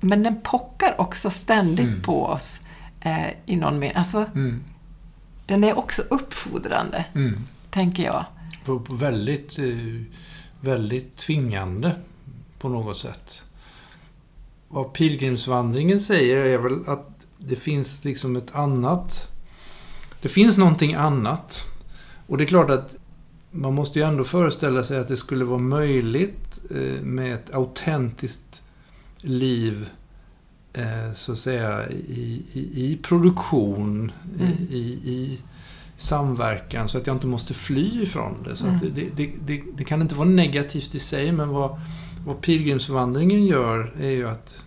[0.00, 2.02] men den pockar också ständigt Mm.
[2.02, 2.60] på oss
[3.00, 3.96] eh, i någon mening.
[3.96, 4.64] Alltså, Mm.
[5.46, 7.44] den är också uppfordrande, Mm.
[7.70, 8.24] tänker jag.
[8.66, 10.02] På, på väldigt, eh,
[10.60, 11.92] väldigt tvingande
[12.58, 13.42] på något sätt.
[14.68, 19.28] Vad pilgrimsvandringen säger är väl att det finns liksom ett annat...
[20.22, 21.64] Det finns någonting annat.
[22.26, 22.96] Och det är klart att
[23.50, 28.62] man måste ju ändå föreställa sig att det skulle vara möjligt eh, med ett autentiskt
[29.18, 29.88] liv
[30.72, 34.52] eh, så att säga i, i, i produktion, Mm.
[34.70, 35.38] i, i
[35.96, 38.56] samverkan så att jag inte måste fly ifrån det.
[38.56, 38.78] Så Mm.
[38.94, 41.80] det, det, det, det kan inte vara negativt i sig men vad,
[42.26, 44.64] vad pilgrimsvandringen gör är ju att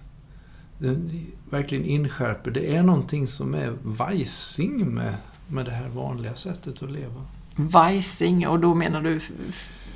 [0.78, 5.14] den verkligen inskärper det är någonting som är vajsing med,
[5.48, 7.26] med det här vanliga sättet att leva.
[7.56, 9.20] vajsing och då menar du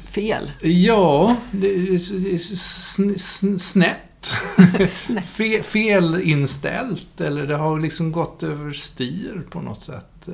[0.05, 0.51] fel?
[0.61, 3.99] Ja, det är sn- sn- snett.
[4.89, 5.25] Snett.
[5.25, 10.27] Fe, felinställt eller det har liksom gått överstyr på något sätt.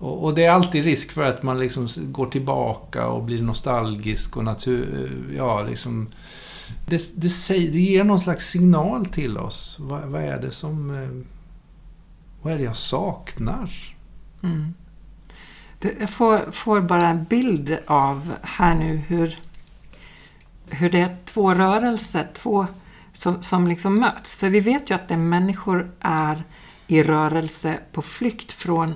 [0.00, 4.36] Och, och det är alltid risk för att man liksom går tillbaka och blir nostalgisk
[4.36, 5.10] och natur...
[5.28, 6.08] Eh, ja, liksom...
[6.86, 9.76] Det, det, säger, det ger någon slags signal till oss.
[9.80, 10.90] Vad, vad är det som...
[10.90, 11.26] Eh,
[12.42, 13.96] vad är det jag saknar?
[14.42, 14.74] Mm.
[15.78, 19.38] Det, jag får, får bara en bild av här nu hur,
[20.68, 22.66] hur det är två rörelser två
[23.12, 24.36] som, som liksom möts.
[24.36, 26.44] För vi vet ju att det människor är
[26.86, 28.94] i rörelse på flykt från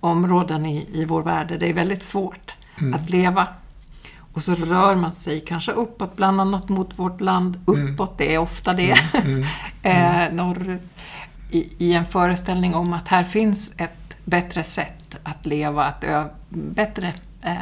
[0.00, 2.54] områden i, i vår värld där det är väldigt svårt
[2.94, 3.46] att leva.
[4.32, 7.58] Och så rör man sig kanske uppåt, bland annat mot vårt land.
[7.66, 8.94] Uppåt, det är ofta det.
[9.14, 9.44] Mm.
[9.82, 10.82] eh, norrut.
[11.50, 16.24] I, I en föreställning om att här finns ett bättre sätt att leva, att ö,
[16.48, 17.54] bättre eh,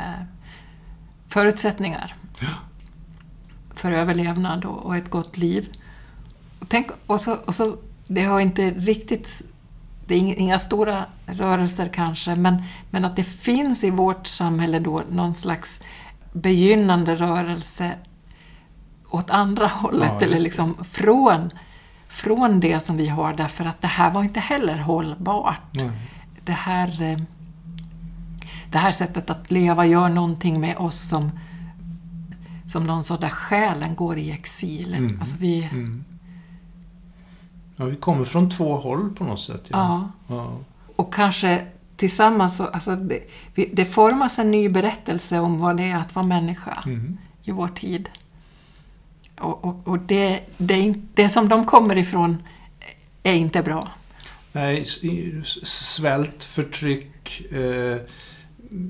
[1.29, 2.15] förutsättningar
[3.75, 5.69] för överlevnad och, och ett gott liv.
[6.59, 9.43] Och, tänk, och, så, och så, det har inte riktigt
[10.07, 15.03] det är inga, stora rörelser kanske, men, men att det finns i vårt samhälle då
[15.11, 15.81] någon slags
[16.33, 17.93] begynnande rörelse
[19.11, 21.51] åt andra hållet, Ja, eller liksom från,
[22.09, 25.61] från det som vi har, därför att det här var inte heller hållbart.
[25.73, 25.91] Nej.
[26.45, 27.19] Det här, eh,
[28.73, 31.31] det här sättet att leva gör någonting med oss som,
[32.69, 34.95] som någon sa där själen går i exil.
[34.95, 35.21] Mm.
[35.21, 36.05] Alltså vi, Mm.
[37.77, 39.69] Ja, vi kommer från två håll på något sätt.
[39.71, 40.11] ja.
[40.29, 40.53] ja.
[40.97, 43.21] Och kanske tillsammans, så- alltså det,
[43.73, 47.19] det formas en ny berättelse om vad det är att vara människa Mm.
[47.43, 48.09] i vår tid.
[49.41, 52.43] Och, och, och det, det, det som de kommer ifrån
[53.23, 53.89] är inte bra.
[54.53, 54.85] Nej,
[55.65, 57.97] svält, förtryck, eh,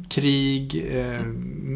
[0.09, 1.21] krig, eh,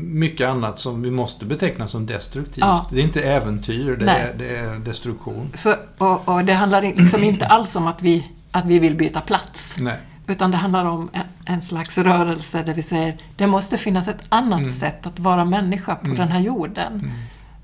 [0.03, 2.59] mycket annat som vi måste beteckna som destruktivt.
[2.65, 2.87] Ja.
[2.91, 5.51] Det är inte äventyr, det är, det är destruktion.
[5.55, 9.21] Så, och, och det handlar liksom inte alls om att vi, att vi vill byta
[9.21, 9.77] plats.
[9.79, 9.97] Nej.
[10.27, 14.23] Utan det handlar om en, en slags rörelse där vi säger det måste finnas ett
[14.29, 14.73] annat Mm.
[14.73, 16.17] sätt att vara människa på Mm.
[16.17, 16.93] den här jorden.
[16.93, 17.11] Mm.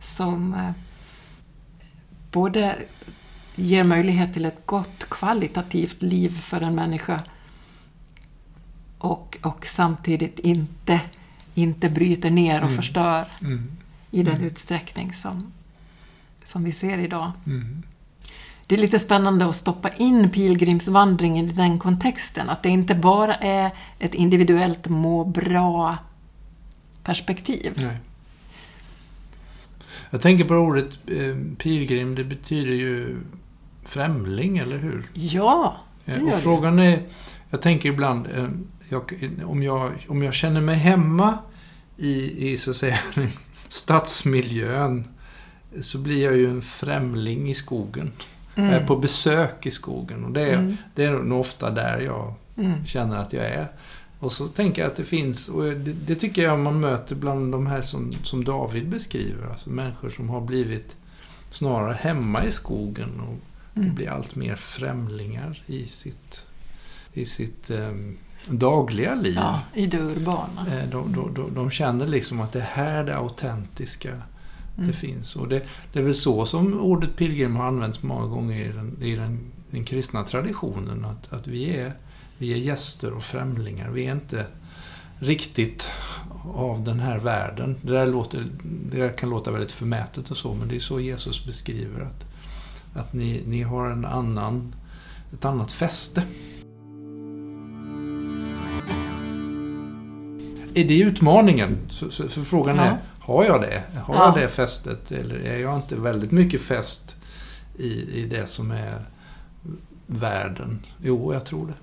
[0.03, 0.71] Som eh,
[2.33, 2.75] både
[3.55, 7.21] ger möjlighet till ett gott kvalitativt liv för en människa
[8.99, 11.01] och, och samtidigt inte,
[11.55, 12.77] inte bryter ner och Mm.
[12.77, 13.71] förstör Mm.
[14.11, 14.47] i den Mm.
[14.47, 15.53] utsträckning som,
[16.45, 17.33] som vi ser idag.
[17.47, 17.83] Mm.
[18.67, 22.51] Det är lite spännande att stoppa in pilgrimsvandringen i den kontexten.
[22.51, 25.99] Att det inte bara är ett individuellt må bra
[27.03, 27.73] perspektiv.
[27.77, 27.97] Nej.
[30.11, 33.17] Jag tänker på ordet eh, pilgrim, det betyder ju
[33.85, 35.05] främling, eller hur?
[35.15, 37.03] Ja, det Eh, gör Och frågan är,
[37.51, 38.49] jag tänker ibland, eh,
[38.89, 41.39] jag, om, jag, om jag känner mig hemma
[41.97, 42.99] i, i så att säga,
[43.69, 45.09] stadsmiljön
[45.83, 48.13] så blir jag ju en främling i skogen.
[48.55, 50.77] Jag är på besök i skogen och det är, Mm.
[50.95, 52.85] det är nog ofta där jag Mm.
[52.85, 53.67] känner att jag är.
[54.19, 57.53] Och så tänker jag att det finns, och det, det tycker jag man möter bland
[57.53, 59.47] de här som, som David beskriver.
[59.51, 60.97] Alltså människor som har blivit
[61.51, 63.37] snarare hemma i skogen och
[63.79, 63.95] Mm.
[63.95, 66.47] blir allt mer främlingar i sitt,
[67.13, 68.17] i sitt ehm,
[68.51, 69.35] dagliga liv.
[69.37, 70.67] Ja, i det urbana.
[70.69, 74.13] Eh, De, de, de, de känner liksom att det är här det autentiska
[74.79, 74.89] Mm.
[74.89, 75.37] det finns.
[75.37, 79.03] Och det, det är väl så som ordet pilgrim har använts många gånger i den,
[79.03, 81.05] i den, den kristna traditionen.
[81.05, 81.93] Att, att vi, är,
[82.39, 83.91] vi är gäster och främlingar.
[83.91, 84.47] Vi är inte
[85.19, 85.89] riktigt
[86.55, 87.77] av den här världen.
[87.83, 88.45] Det där, låter,
[88.91, 92.25] det där kan låta väldigt förmätet och så, men det är så Jesus beskriver att,
[92.95, 94.75] att ni, ni har en annan,
[95.33, 96.23] ett annat fäste.
[100.77, 101.79] Är det utmaningen?
[101.91, 102.83] Så, så, för frågan Ja.
[102.85, 103.83] är, har jag det?
[104.05, 104.25] Har Ja.
[104.27, 105.13] jag det fästet?
[105.13, 107.17] Eller är jag inte väldigt mycket fäst
[107.79, 108.95] i, i det som är
[110.07, 110.79] världen?
[111.03, 111.75] Jo, jag tror det.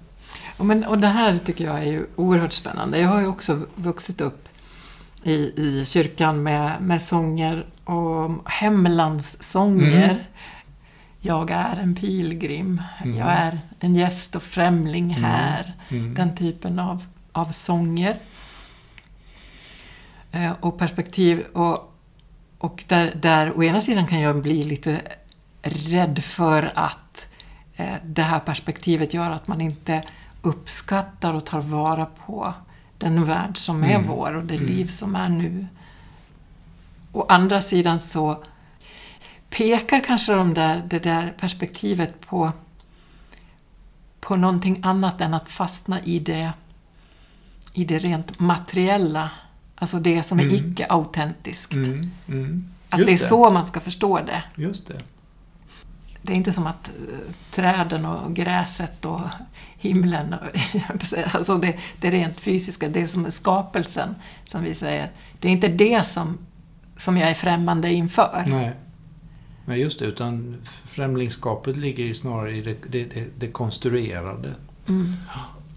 [0.57, 2.99] Och, men, och det här tycker jag är ju oerhört spännande.
[2.99, 4.47] Jag har ju också vuxit upp
[5.23, 10.03] i, i kyrkan med, med sånger och hemlandssånger.
[10.09, 10.17] Mm.
[11.19, 13.17] Jag är en pilgrim, Mm.
[13.17, 15.23] jag är en gäst och främling Mm.
[15.23, 15.73] här.
[15.89, 16.13] Mm.
[16.13, 18.19] Den typen av, av sånger.
[20.33, 21.39] Eh, och perspektiv.
[21.53, 21.93] Och,
[22.57, 25.01] och där, där å ena sidan kan jag bli lite
[25.61, 27.25] rädd för att
[27.75, 30.03] eh, det här perspektivet gör att man inte
[30.41, 32.53] uppskattar och tar vara på
[32.97, 34.07] den värld som är Mm.
[34.07, 34.67] vår och det Mm.
[34.67, 35.67] liv som är nu.
[37.11, 38.43] Å andra sidan så
[39.49, 42.51] pekar kanske de där, det där perspektivet på,
[44.19, 46.51] på någonting annat än att fastna i det
[47.73, 49.29] i det rent materiella,
[49.75, 50.55] alltså det som är Mm.
[50.55, 51.73] icke-autentiskt.
[51.73, 52.69] Mm, mm.
[52.89, 54.43] Att det är så man ska förstå det.
[54.55, 55.01] Just det.
[56.21, 59.21] Det är inte som att eh, träden och gräset och
[59.77, 60.47] himlen, och,
[61.35, 65.11] alltså det, det rent fysiska, det som är skapelsen, som vi säger.
[65.39, 66.37] Det är inte det som,
[66.97, 68.43] som jag är främmande inför.
[68.47, 68.71] Nej.
[69.65, 70.05] Nej, just det.
[70.05, 70.55] Utan
[70.85, 74.51] främlingskapet ligger ju snarare i det, det, det, det konstruerade.
[74.89, 75.13] Mm.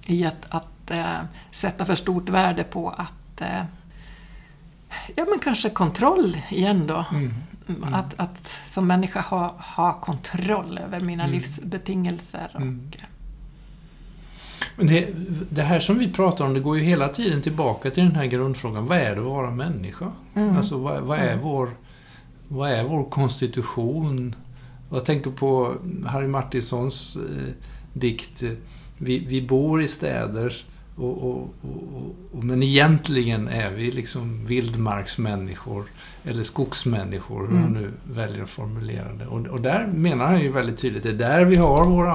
[0.07, 1.19] I att, att eh,
[1.51, 3.63] sätta för stort värde på att eh,
[5.17, 7.05] Ja men kanske kontroll igen då.
[7.11, 7.33] Mm.
[7.69, 7.95] Mm.
[7.95, 11.35] Att, att som människa ha, ha kontroll över mina Mm.
[11.35, 12.51] livsbetingelser.
[12.55, 12.91] Och, Mm.
[14.77, 15.09] Men det,
[15.51, 18.27] det här som vi pratar om, det går ju hela tiden tillbaka till den här
[18.27, 18.87] grundfrågan.
[18.87, 20.13] Vad är det att vara människa?
[20.35, 20.57] Mm.
[20.57, 21.45] Alltså, vad, vad, är Mm.
[21.45, 21.71] vår,
[22.49, 24.35] vad är vår konstitution?
[24.91, 25.75] Jag tänker på
[26.07, 27.53] Harry Martinsons eh,
[27.93, 28.51] dikt eh,
[28.99, 30.65] vi, vi bor i städer
[30.97, 31.55] och, och,
[32.33, 35.85] och, men egentligen är vi liksom vildmarksmänniskor
[36.25, 37.83] eller skogsmänniskor, hur man Mm.
[37.83, 39.27] nu väljer att formulera det.
[39.27, 42.09] Och, där menar han ju väldigt tydligt, det är där vi har vår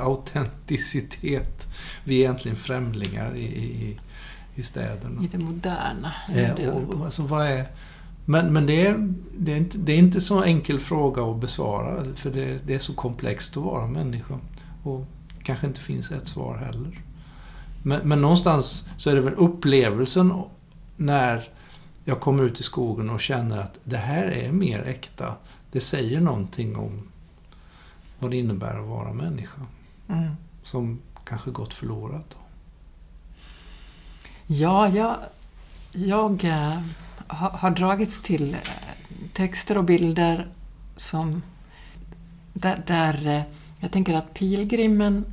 [0.00, 1.66] autenticitet.
[2.04, 3.98] Vi är egentligen främlingar i, i,
[4.54, 5.22] i städerna.
[5.24, 6.12] I det moderna.
[6.34, 7.66] Eh, och, alltså, vad är,
[8.24, 12.04] men men det, är, det, är inte, det är inte så enkel fråga att besvara,
[12.14, 14.38] för det, det är så komplext att vara människa.
[14.82, 15.06] Och
[15.42, 17.00] kanske inte finns ett svar heller.
[17.82, 20.42] Men, men någonstans så är det väl upplevelsen
[20.96, 21.48] när
[22.04, 25.34] jag kommer ut i skogen och känner att det här är mer äkta.
[25.72, 27.08] Det säger någonting om
[28.18, 29.60] vad det innebär att vara människa.
[30.08, 30.30] Mm.
[30.62, 32.26] Som kanske gått förlorat.
[32.30, 32.36] Då.
[34.46, 35.16] Ja, jag,
[35.92, 36.80] jag eh,
[37.26, 38.60] har, har dragits till eh,
[39.32, 40.48] texter och bilder
[40.96, 41.42] som
[42.52, 43.42] där, där eh,
[43.80, 45.24] jag tänker att pilgrimen,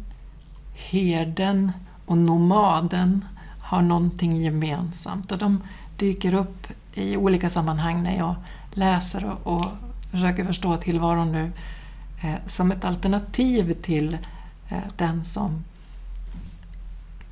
[0.74, 1.72] herden
[2.06, 3.26] och nomaden
[3.62, 5.62] har någonting gemensamt och de
[5.98, 8.36] dyker upp i olika sammanhang när jag
[8.72, 9.66] läser och, och
[10.12, 11.52] försöker förstå tillvaron nu
[12.24, 14.18] eh, som ett alternativ till
[14.70, 15.64] eh, den som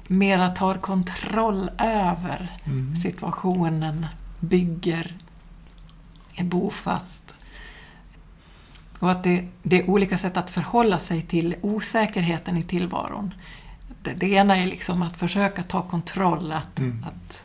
[0.08, 2.96] mera tar kontroll över Mm.
[2.96, 4.06] situationen,
[4.40, 5.14] bygger,
[6.36, 7.36] är bofast.
[9.00, 13.34] Och att det, det är olika sätt att förhålla sig till osäkerheten i tillvaron.
[14.04, 17.06] Det, det ena är liksom att försöka ta kontroll, att, Mm.
[17.08, 17.44] att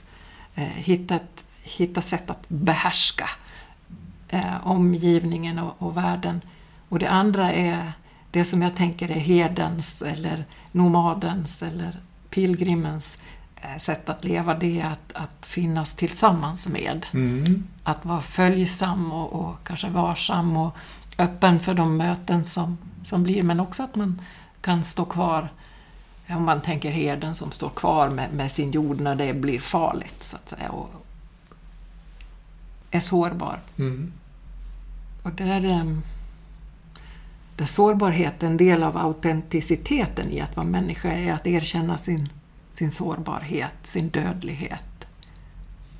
[0.55, 3.31] eh, hitta, ett, hitta sätt att behärska
[4.29, 6.41] eh, omgivningen och, och världen.
[6.89, 7.93] Och det andra är
[8.31, 11.97] det som jag tänker är herdens eller nomadens eller
[12.31, 13.19] pilgrimens
[13.57, 17.07] eh, sätt att leva, det är att, att finnas tillsammans med.
[17.13, 17.67] Mm.
[17.83, 20.77] Att vara följsam och, och kanske varsam och
[21.19, 24.21] öppen för de möten som, som blir, men också att man
[24.61, 25.49] kan stå kvar,
[26.37, 30.23] om man tänker herden som står kvar med, med sin jord när det blir farligt,
[30.23, 30.91] så att säga, och
[32.91, 33.61] är sårbar.
[33.79, 34.13] Mm.
[35.23, 36.03] Och där, ehm,
[37.57, 42.29] där sårbarhet är en del av autenticiteten i att vara människa, är att erkänna sin,
[42.73, 44.83] sin sårbarhet, sin dödlighet.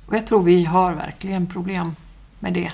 [0.05, 1.95] Och jag tror vi har verkligen problem
[2.39, 2.71] med det.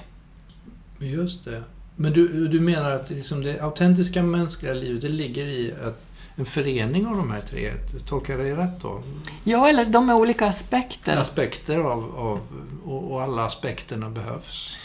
[1.00, 1.64] Just det.
[1.96, 6.05] Men du, du menar att liksom det autentiska mänskliga livet det ligger i att
[6.36, 7.72] en förening av de här tre,
[8.08, 9.04] tolkar jag dig rätt då?
[9.44, 11.18] Ja, eller de är olika aspekter.
[11.18, 12.40] Aspekter av, av
[12.86, 14.78] och, och alla aspekterna behövs.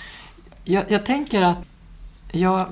[0.65, 1.59] Jag, jag tänker att
[2.33, 2.67] jag,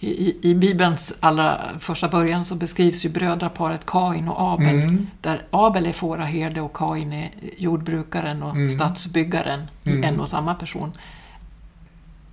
[0.00, 4.68] i, i- Bibelns allra första början så beskrivs ju brödraparet Kain och Abel.
[4.68, 5.06] Mm.
[5.20, 8.70] Där Abel är fåraherde och Kain är jordbrukaren och Mm.
[8.70, 10.04] stadsbyggaren Mm.
[10.04, 10.92] i en och samma person.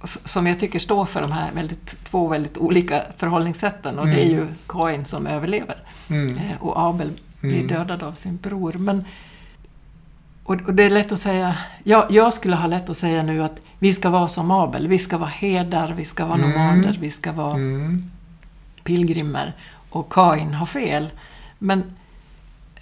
[0.04, 4.26] Som jag tycker står för de här väldigt, två väldigt olika förhållningssätten och det är
[4.26, 4.36] Mm.
[4.36, 5.76] ju Kain som överlever
[6.10, 6.38] Mm.
[6.38, 7.68] eh, och Abel blir Mm.
[7.68, 8.74] dödad av sin bror.
[8.74, 9.06] Men,
[10.44, 13.44] och, och det är lätt att säga, jag, jag skulle ha lätt att säga nu
[13.44, 16.50] att vi ska vara som Abel, vi ska vara herdar, vi ska vara Mm.
[16.52, 18.12] nomader, vi ska vara Mm.
[18.84, 19.54] pilgrimer
[19.89, 21.10] och Kain har fel.
[21.60, 21.84] Men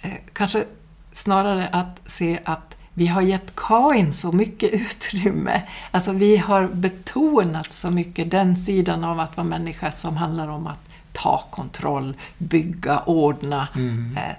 [0.00, 0.64] eh, kanske
[1.12, 5.62] snarare att se att vi har gett Kain så mycket utrymme.
[5.90, 10.66] Alltså vi har betonat så mycket den sidan av att vara människa som handlar om
[10.66, 10.78] att
[11.12, 14.16] ta kontroll, bygga, ordna Mm.
[14.16, 14.34] eh,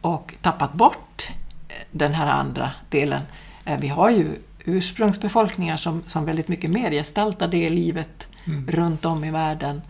[0.00, 1.28] och tappat bort
[1.68, 3.22] eh, den här andra delen.
[3.64, 4.28] Eh, vi har ju
[4.64, 8.66] ursprungsbefolkningar som, som väldigt mycket mer gestaltar det livet Mm.
[8.70, 9.82] runt om i världen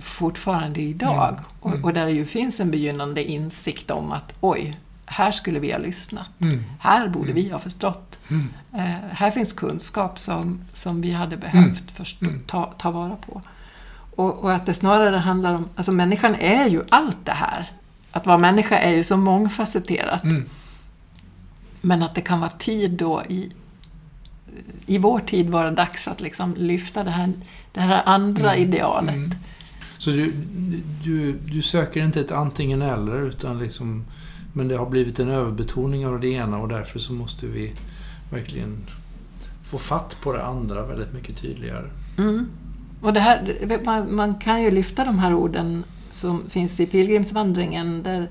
[0.00, 1.28] fortfarande idag.
[1.28, 1.44] Mm.
[1.60, 1.84] Och, Mm.
[1.84, 4.76] och där det ju finns en begynnande insikt om att oj,
[5.06, 6.30] här skulle vi ha lyssnat.
[6.38, 6.64] Mm.
[6.80, 8.18] Här borde vi ha förstått.
[8.30, 8.48] Mm.
[8.74, 12.40] Eh, här finns kunskap som, som vi hade behövt förstå, Mm.
[12.46, 13.42] ta, ta vara på.
[14.16, 17.70] Och, och att det snarare handlar om, alltså människan är ju allt det här.
[18.12, 20.24] att vara människa är ju så mångfacetterat.
[20.24, 20.44] Mm.
[21.80, 23.52] Men att det kan vara tid då i,
[24.86, 27.32] i vår tid vara dags att liksom lyfta det här,
[27.72, 28.68] det här andra Mm.
[28.68, 29.14] idealet.
[29.14, 29.30] Mm.
[29.98, 30.32] Så du,
[31.04, 34.04] du, du söker inte ett antingen eller utan liksom
[34.56, 37.72] men det har blivit en överbetoning av det ena och därför så måste vi
[38.30, 38.76] verkligen
[39.64, 41.90] få fatt på det andra väldigt mycket tydligare.
[42.18, 42.48] Mm.
[43.00, 48.02] Och det här, man, man kan ju lyfta de här orden som finns i pilgrimsvandringen
[48.02, 48.28] där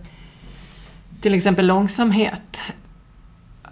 [1.21, 2.57] till exempel långsamhet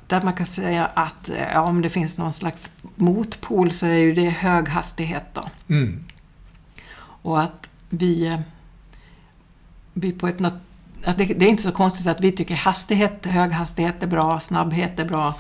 [0.08, 4.14] där man kan säga att ja, om det finns någon slags motpol så är ju
[4.14, 5.44] det hög hastighet då.
[5.68, 6.04] Mm.
[7.02, 8.40] Och att vi, eh,
[9.94, 10.60] vi på ett nat-
[11.06, 14.40] att det, det är inte så konstigt att vi tycker hastighet, hög hastighet är bra,
[14.40, 15.34] snabbhet är bra.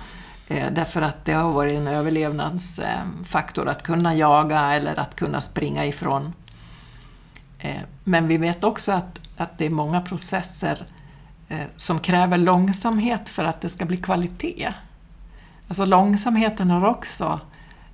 [0.47, 5.85] Eh, därför att det har varit en överlevnadsfaktor att kunna jaga eller att kunna springa
[5.85, 6.33] ifrån.
[7.59, 10.85] Eh, men vi vet också att, att det är många processer
[11.49, 14.73] eh, som kräver långsamhet för att det ska bli kvalitet.
[15.67, 17.39] Alltså långsamheten har också...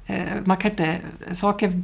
[0.05, 0.97] Eh, man kan inte...
[1.31, 1.83] Saker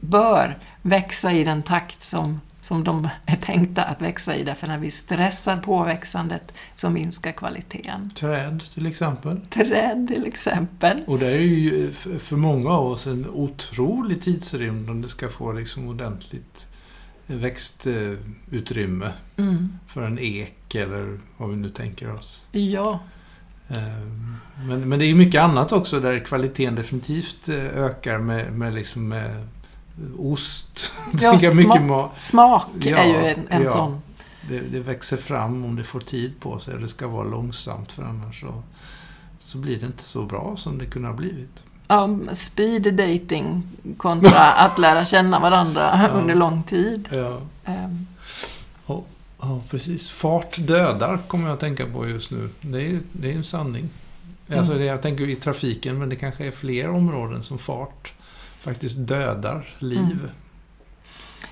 [0.00, 4.44] bör växa i den takt som, som de är tänkta att växa i.
[4.44, 8.10] Därför när vi stressar på växandet så minskar kvaliteten.
[8.14, 9.40] Träd till exempel.
[9.50, 11.00] Träd till exempel.
[11.06, 15.52] Och det är ju för många av oss en otrolig tidsrymd om det ska få
[15.52, 16.68] liksom ordentligt
[17.26, 19.68] växtutrymme Mm.
[19.86, 22.42] för en ek eller vad vi nu tänker oss.
[22.52, 23.00] Ja,
[23.70, 24.36] Ehm,
[24.68, 28.74] Men, men det är ju mycket annat också där kvaliteten definitivt eh, ökar med, med,
[28.74, 29.48] liksom med
[30.18, 30.92] ost.
[31.20, 33.68] Ja, sma- mycket ma- smak Ja, är ju en, en ja.
[33.68, 34.02] sån.
[34.48, 37.92] det, det växer fram om det får tid på sig och det ska vara långsamt
[37.92, 38.62] för annars så,
[39.40, 41.64] så blir det inte så bra som det kunde ha blivit.
[41.88, 43.62] Ja, speed dating
[43.96, 46.08] kontra att lära känna varandra Ja.
[46.18, 47.08] under lång tid.
[47.12, 47.40] Ja.
[47.64, 48.06] Ehm,
[49.40, 50.10] Ja, precis.
[50.10, 52.48] Fart dödar kommer jag att tänka på just nu.
[52.60, 53.88] Det är ju det är en sanning.
[54.52, 54.78] Alltså Mm.
[54.84, 58.12] det, jag tänker i trafiken, men det kanske är fler områden som fart
[58.68, 60.00] faktiskt dödar liv.
[60.00, 60.30] Mm.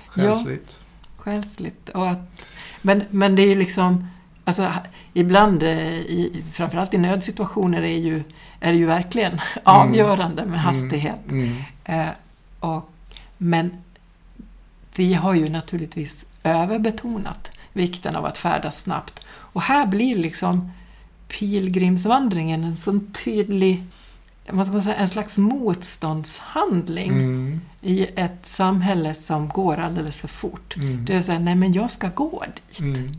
[0.07, 0.81] Själsligt.
[1.17, 1.89] Själsligt.
[1.89, 2.43] Och att,
[2.81, 4.07] men, men det är ju liksom,
[4.43, 4.73] alltså
[5.13, 8.23] ibland, eh, i, framförallt i nödsituationer, är, ju,
[8.59, 11.31] är det ju verkligen avgörande med hastighet.
[11.31, 11.55] Mm.
[11.83, 12.09] Eh,
[12.59, 12.89] och,
[13.37, 13.71] men
[14.95, 19.27] vi har ju naturligtvis överbetonat vikten av att färdas snabbt.
[19.27, 20.71] Och här blir liksom
[21.27, 23.83] pilgrimsvandringen en sån tydlig,
[24.49, 27.61] vad ska man säga, en slags motståndshandling Mm.
[27.81, 30.75] i ett samhälle som går alldeles för fort.
[30.75, 31.05] Mm.
[31.05, 32.79] Det är så här, nej men jag ska gå dit.
[32.79, 33.09] Mm.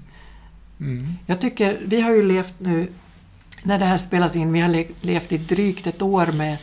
[0.80, 1.14] Mm.
[1.26, 2.92] Jag tycker, vi har ju levt nu,
[3.62, 6.56] när det här spelas in, vi har le- levt i drygt ett år med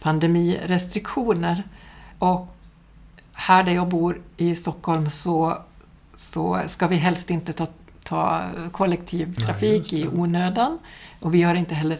[0.00, 1.62] pandemirestriktioner.
[2.18, 2.56] Och
[3.34, 5.58] här där jag bor i Stockholm så,
[6.14, 7.66] så ska vi helst inte ta,
[8.04, 8.42] ta
[8.72, 10.78] kollektivtrafik i onödan.
[11.20, 11.98] Och vi har inte heller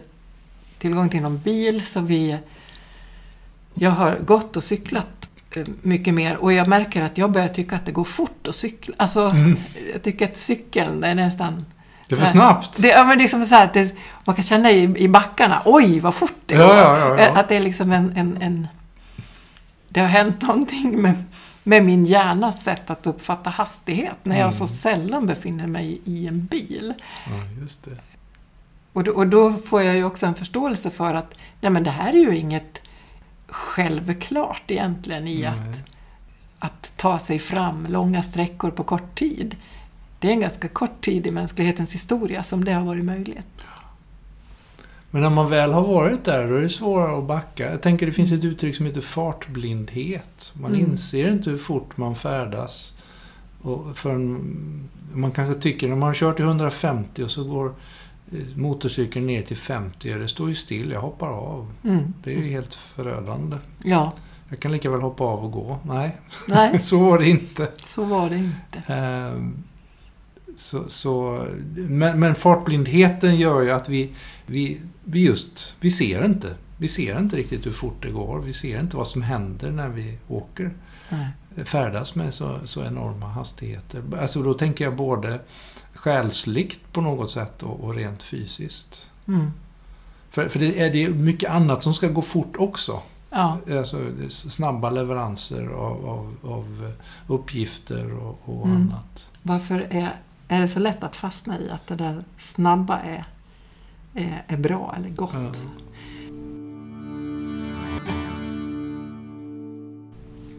[0.81, 2.37] tillgång till någon bil så vi...
[3.73, 7.75] Jag har gått och cyklat eh, mycket mer och jag märker att jag börjar tycka
[7.75, 8.93] att det går fort att cykla.
[8.97, 9.57] Alltså, Mm.
[9.93, 11.65] jag tycker att cykeln är nästan...
[12.07, 12.81] Det är för snabbt.
[12.81, 15.07] Det, ja, men det är som så här att det, man kan känna i, i
[15.07, 16.63] backarna, oj vad fort det går.
[16.65, 17.39] ja, ja, ja.
[17.39, 18.67] Att det är liksom en, en, en...
[19.89, 21.23] Det har hänt någonting med,
[21.63, 24.51] med min hjärnas sätt att uppfatta hastighet när jag Mm.
[24.51, 26.93] så sällan befinner mig i en bil.
[27.25, 27.91] Ja, just det.
[28.93, 31.89] Och då, och då får jag ju också en förståelse för att nej, men det
[31.91, 32.81] här är ju inget
[33.47, 35.77] självklart egentligen i att,
[36.59, 39.55] att ta sig fram långa sträckor på kort tid.
[40.19, 43.47] Det är en ganska kort tid i mänsklighetens historia som det har varit möjligt.
[45.13, 47.71] Men när man väl har varit där, då är det svårare att backa.
[47.71, 50.53] Jag tänker det finns ett uttryck som heter fartblindhet.
[50.61, 50.91] Man Mm.
[50.91, 52.93] inser inte hur fort man färdas.
[53.61, 57.73] Och förrän man kanske tycker, när man har kört i 150 och så går
[58.55, 61.73] motorcykeln ner till 50, det står ju still, jag hoppar av.
[61.83, 62.13] Mm.
[62.23, 63.57] Det är ju helt förödande.
[63.83, 64.13] Ja,
[64.49, 65.79] Jag kan lika väl hoppa av och gå.
[65.83, 66.17] Nej,
[66.47, 67.67] nej, så var det inte.
[67.85, 68.93] så var det inte.
[68.93, 69.63] Ehm,
[70.57, 74.09] Så, så, men, men fartblindheten gör ju att vi,
[74.45, 76.55] vi, vi just, vi ser inte.
[76.77, 78.39] Vi ser inte riktigt hur fort det går.
[78.39, 80.71] Vi ser inte vad som händer när vi åker.
[81.09, 81.27] Nej.
[81.65, 84.03] Färdas med så, så enorma hastigheter.
[84.21, 85.39] Alltså då tänker jag både
[86.01, 89.09] själsligt på något sätt och, och rent fysiskt.
[89.27, 89.51] Mm.
[90.29, 93.01] För, för det är det är mycket annat som ska gå fort också.
[93.29, 93.97] Ja, Alltså
[94.29, 96.93] snabba leveranser av, av, av
[97.27, 98.77] uppgifter och, och Mm.
[98.77, 99.27] annat.
[99.41, 100.15] varför är,
[100.47, 103.25] är det så lätt att fastna i att det där snabba är,
[104.13, 105.33] är, är bra eller gott?
[105.33, 105.51] Ja.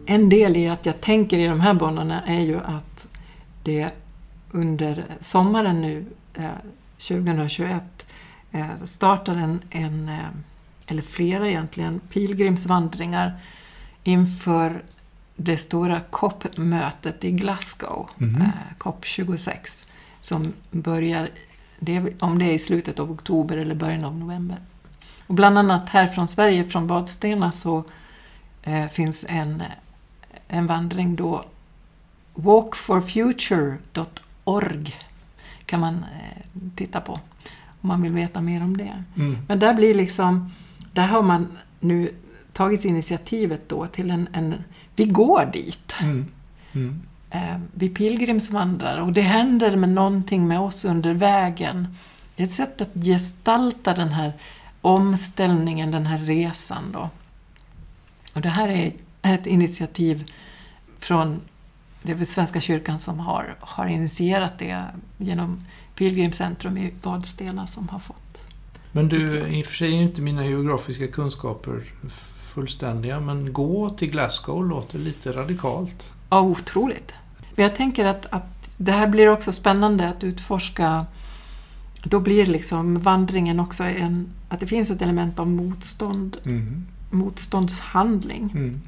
[0.05, 3.07] En del i att jag tänker i de här banorna är ju att
[3.63, 3.91] det
[4.53, 6.49] under sommaren nu eh,
[6.97, 7.83] 2021
[8.51, 10.27] eh, startar en, en eh,
[10.87, 13.39] eller flera egentligen, pilgrimsvandringar
[14.03, 14.83] inför
[15.35, 18.47] det stora COP-mötet i Glasgow, eh,
[18.77, 19.83] COP26,
[20.21, 21.29] som börjar,
[21.79, 24.57] det, om det är i slutet av oktober eller början av november.
[25.27, 27.83] Och bland annat här från Sverige, från Vadstena, så
[28.63, 29.63] eh, finns en,
[30.47, 31.43] en vandring då,
[32.33, 34.32] walkforfuture.org
[35.65, 36.43] kan man eh,
[36.75, 37.19] titta på
[37.81, 39.03] om man vill veta mer om det.
[39.15, 39.37] Mm.
[39.47, 40.51] Men där blir liksom,
[40.93, 42.15] där har man nu
[42.53, 44.55] tagit initiativet då till en, en
[44.95, 45.93] vi går dit.
[46.01, 46.25] Mm.
[46.73, 47.01] Mm.
[47.29, 51.87] Eh, vi pilgrimsvandrar och det händer med någonting med oss under vägen.
[52.35, 54.33] Det är ett sätt att gestalta den här
[54.81, 57.09] omställningen, den här resan då.
[58.33, 58.91] Och det här är
[59.21, 60.31] ett initiativ
[60.99, 61.41] från
[62.03, 64.85] det är väl Svenska kyrkan som har, har initierat det
[65.17, 65.63] genom
[65.95, 68.47] Pilgrimscentrum i Vadstena som har fått.
[68.91, 71.83] Men du, i och för sig är inte mina geografiska kunskaper
[72.53, 76.13] fullständiga, men gå till Glasgow låter lite radikalt.
[76.29, 77.13] Ja, otroligt.
[77.55, 81.05] Men jag tänker att, att det här blir också spännande att utforska.
[82.03, 86.85] Då blir liksom vandringen också en, att det finns ett element av motstånd, Mm.
[87.09, 88.51] motståndshandling.
[88.55, 88.81] Mm.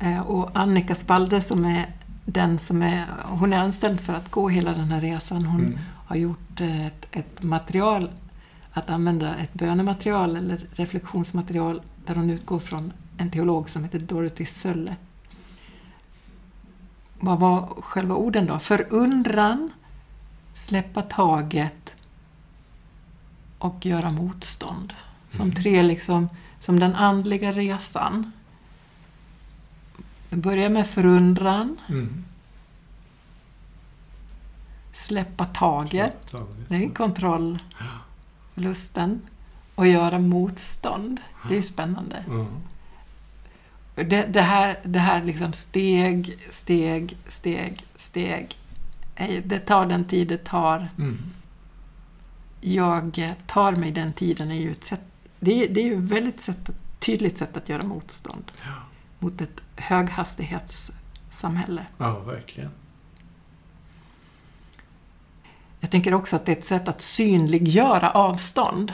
[0.00, 1.86] Eh, Och Annika Spalde som är
[2.24, 5.44] den som är, hon är anställd för att gå hela den här resan.
[5.46, 5.78] Hon Mm.
[6.06, 8.10] har gjort eh, ett, ett material,
[8.72, 14.44] att använda ett bönematerial eller reflektionsmaterial där hon utgår från en teolog som heter Dorothy
[14.46, 14.96] Sölle.
[17.20, 18.58] Vad var själva orden då?
[18.58, 19.70] Förundran,
[20.54, 21.96] släppa taget
[23.58, 24.92] och göra motstånd.
[25.30, 25.54] Som Mm.
[25.54, 26.28] tre liksom,
[26.60, 28.32] som den andliga resan.
[30.28, 32.24] Vi börjar med förundran, Mm.
[34.92, 36.48] släppa taget, Taget.
[36.68, 39.20] det är kontrollförlusten,
[39.74, 41.20] och göra motstånd.
[41.48, 42.24] Det är spännande.
[42.28, 42.46] Ja.
[43.94, 48.56] Det, det här, det här liksom steg, steg, steg, steg.
[49.44, 50.88] Det tar den tid det tar.
[50.98, 51.18] Mm.
[52.60, 55.00] Jag tar mig den tiden är ju ett sätt,
[55.40, 58.72] det är, det är ju ett väldigt sätt, tydligt sätt att göra motstånd Ja.
[59.26, 61.86] Mot ett höghastighetssamhälle.
[61.98, 62.70] ja, verkligen.
[65.80, 68.92] Jag tänker också att det är ett sätt att synliggöra avstånd.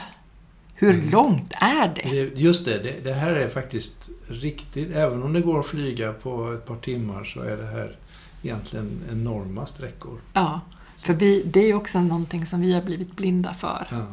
[0.75, 1.09] Hur Mm.
[1.09, 2.09] långt är det?
[2.39, 4.95] Just det, det, det här är faktiskt riktigt.
[4.95, 7.95] Även om det går att flyga på ett par timmar så är det här
[8.43, 10.19] egentligen enorma sträckor.
[10.33, 10.61] Ja,
[10.97, 13.87] för vi, det är också någonting som vi har blivit blinda för.
[13.91, 14.05] Ja,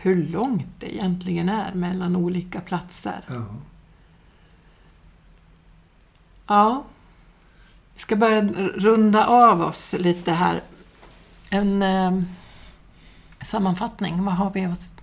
[0.00, 3.20] Hur långt det egentligen är mellan olika platser.
[3.28, 3.44] ja.
[6.48, 6.84] Ja,
[7.94, 8.42] vi ska börja
[8.74, 10.60] runda av oss lite här.
[11.50, 12.22] En eh,
[13.42, 14.96] sammanfattning, vad har vi oss?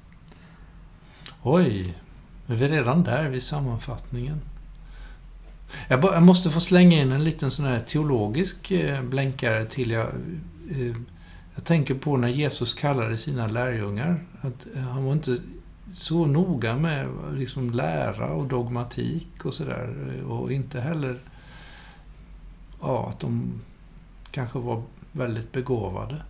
[1.43, 1.97] Oj,
[2.47, 4.41] är vi redan där vid sammanfattningen?
[5.87, 9.91] Jag, bara, jag måste få slänga in en liten sån här teologisk eh, blänkare till.
[9.91, 10.07] Jag,
[10.69, 10.95] eh,
[11.55, 14.23] jag tänker på när Jesus kallade sina lärjungar.
[14.41, 15.37] Att eh, han var inte
[15.93, 20.13] så noga med liksom, lära och dogmatik och sådär.
[20.19, 21.19] Eh, och inte heller
[22.87, 23.61] ja, att de
[24.31, 26.21] kanske var väldigt begåvade.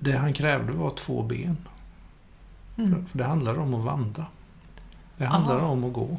[0.00, 1.56] Det han krävde var två ben.
[2.74, 3.06] För, Mm.
[3.06, 4.26] för det handlar om att vandra.
[5.16, 5.66] Det handlar Aha.
[5.66, 6.18] om att gå.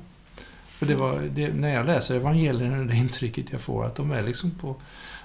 [0.67, 4.11] För det var, det, när jag läser evangelierna är det intrycket jag får att de
[4.11, 4.75] är liksom på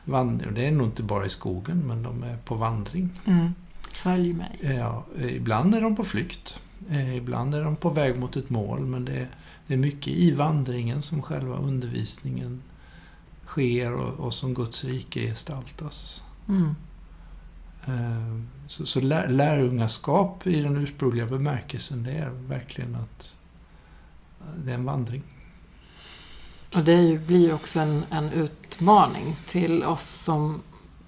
[0.05, 0.55] vandring.
[0.55, 3.11] Det är nog inte bara i skogen, men de är på vandring.
[3.27, 3.55] Mm.
[3.93, 4.59] Följ mig.
[4.79, 6.61] Ja, ibland är de på flykt.
[6.91, 9.29] Eh, Ibland är de på väg mot ett mål, men det är,
[9.67, 12.63] det är mycket i vandringen som själva undervisningen
[13.47, 16.23] sker och, och som Guds rike gestaltas.
[16.49, 16.75] Mm.
[17.87, 23.35] Eh, Så, så lär, lärjungaskap i den ursprungliga bemärkelsen, det är verkligen att
[24.65, 25.23] det är en vandring.
[26.75, 30.61] Och det blir ju också en, en utmaning till oss som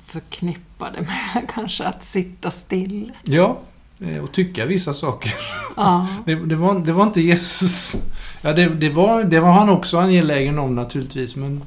[0.05, 3.13] förknippar det med kanske att sitta still.
[3.23, 3.59] Ja,
[4.01, 5.33] eh, och tycka vissa saker.
[5.77, 7.97] Ja, Det, det, var, det var inte Jesus.
[8.43, 11.63] Ja, det, det, var, det var han också angelägen om naturligtvis, men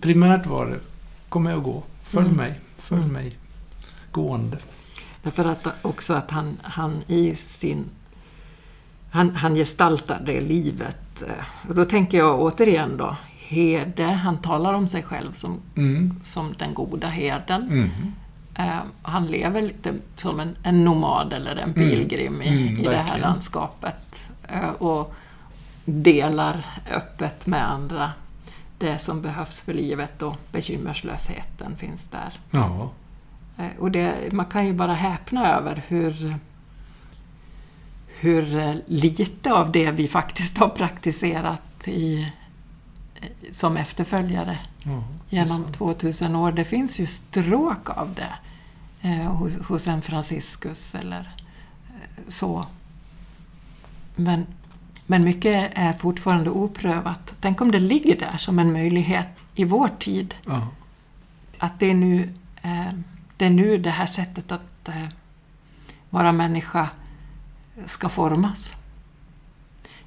[0.00, 0.78] primärt var det
[1.28, 1.82] kom med och gå.
[2.02, 2.36] Följ Mm.
[2.36, 3.12] mig, följ Mm.
[3.12, 3.32] mig.
[4.12, 4.58] Gående.
[5.22, 7.84] därför att också att han, han i sin...
[9.10, 11.22] Han, han gestaltar det livet.
[11.68, 16.14] Och då tänker jag återigen då, herde, han talar om sig själv som, Mm.
[16.22, 17.62] som den goda herden.
[17.70, 17.90] Mm.
[18.54, 22.96] Eh, han lever lite som en, en nomad eller en pilgrim i, Mm, i det
[22.96, 24.30] här landskapet.
[24.48, 25.14] Eh, och
[25.84, 26.64] delar
[26.94, 28.12] öppet med andra
[28.78, 32.40] det som behövs för livet och bekymmerslösheten finns där.
[32.50, 32.90] Ja.
[33.56, 36.38] Eh, och det, man kan ju bara häpna över hur,
[38.06, 42.32] hur eh, lite av det vi faktiskt har praktiserat i,
[43.20, 45.76] eh, som efterföljare Ja, genom det är sant.
[45.76, 46.52] 2000 år.
[46.52, 48.34] Det finns ju stråk av det
[49.08, 51.30] eh, hos, hos en Franciscus eller
[52.28, 52.66] så.
[54.16, 54.46] Men,
[55.06, 57.34] men mycket är fortfarande oprövat.
[57.40, 60.34] Tänk om det ligger där som en möjlighet i vår tid.
[60.46, 60.68] Ja.
[61.58, 62.32] Att det är nu,
[62.62, 62.88] eh,
[63.36, 65.04] det, är nu det här sättet att eh,
[66.10, 66.88] vara människa
[67.86, 68.74] ska formas.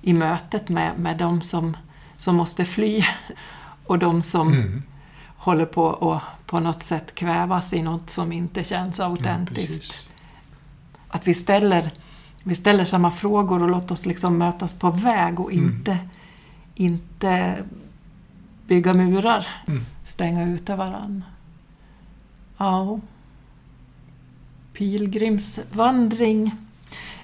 [0.01, 1.77] I mötet med, med de som,
[2.17, 3.03] som måste fly
[3.85, 4.83] och de som Mm.
[5.37, 9.55] håller på att på något sätt kvävas i något som inte känns Ja, autentiskt.
[9.87, 10.07] precis.
[11.07, 11.91] att vi ställer,
[12.49, 15.65] vi ställer samma frågor och låter oss liksom mötas på väg och Mm.
[15.65, 15.97] inte,
[16.75, 17.57] inte
[18.67, 19.85] bygga murar, Mm.
[20.05, 21.23] stänga ute varann.
[22.57, 22.99] Ja.
[24.73, 26.55] Pilgrimsvandring.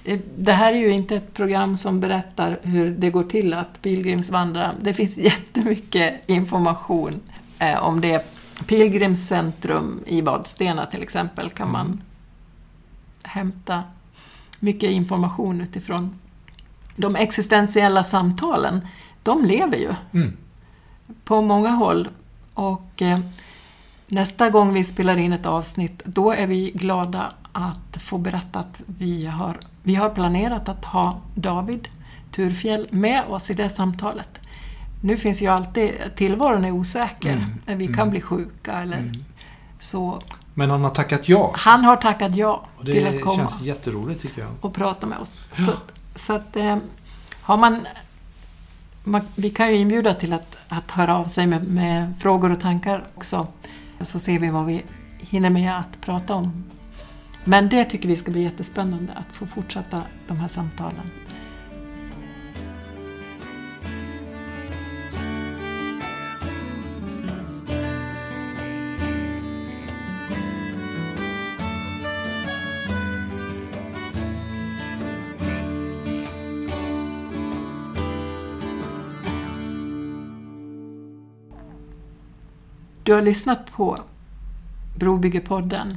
[0.04, 3.82] Eh, Det här är ju inte ett program som berättar hur det går till att
[3.82, 4.72] pilgrimsvandra.
[4.80, 7.20] Det finns jättemycket information
[7.58, 8.32] eh, om det.
[8.66, 12.00] Pilgrimscentrum i Vadstena till exempel kan man Mm.
[13.22, 13.82] hämta
[14.60, 16.18] mycket information utifrån.
[16.96, 18.86] De existentiella samtalen,
[19.22, 20.36] de lever ju Mm.
[21.24, 22.08] på många håll.
[22.54, 23.18] Och eh,
[24.06, 28.80] nästa gång vi spelar in ett avsnitt, då är vi glada att få berätta att
[28.86, 31.88] vi har, vi har planerat att ha David
[32.30, 34.40] Turfjell med oss i det samtalet.
[35.02, 38.10] Nu finns ju alltid, tillvaron är osäker, Mm, vi kan mm.
[38.10, 39.14] bli sjuka eller Mm.
[39.78, 40.20] så.
[40.58, 41.52] Men han har tackat ja.
[41.56, 44.50] Han har tackat ja Och till att det komma känns jätteroligt tycker jag.
[44.60, 45.38] och prata med oss.
[45.52, 45.72] Så,
[46.14, 46.76] så att eh,
[47.42, 47.86] har man,
[49.04, 49.20] man...
[49.34, 53.04] Vi kan ju inbjuda till att, att höra av sig med, med frågor och tankar
[53.14, 53.46] också.
[54.00, 54.82] Så ser vi vad vi
[55.18, 56.64] hinner med att prata om.
[57.44, 61.10] Men det tycker vi ska bli jättespännande att få fortsätta de här samtalen.
[83.06, 83.98] Du har lyssnat på
[84.98, 85.96] Brobyggepodden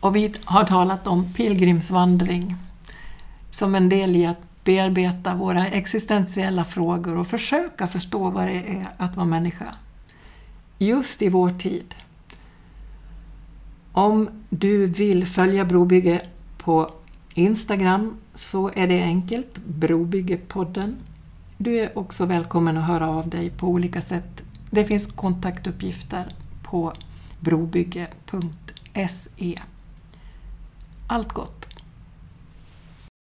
[0.00, 2.56] och vi har talat om pilgrimsvandring
[3.50, 8.86] som en del i att bearbeta våra existentiella frågor och försöka förstå vad det är
[8.96, 9.74] att vara människa.
[10.78, 11.94] Just i vår tid.
[13.92, 16.20] Om du vill följa Brobygge
[16.58, 16.90] på
[17.34, 20.96] Instagram så är det enkelt, Brobyggepodden.
[21.58, 24.42] Du är också välkommen att höra av dig på olika sätt.
[24.76, 26.92] Det finns kontaktuppgifter på
[27.40, 28.10] brobygge.se.
[31.06, 31.55] Allt gott!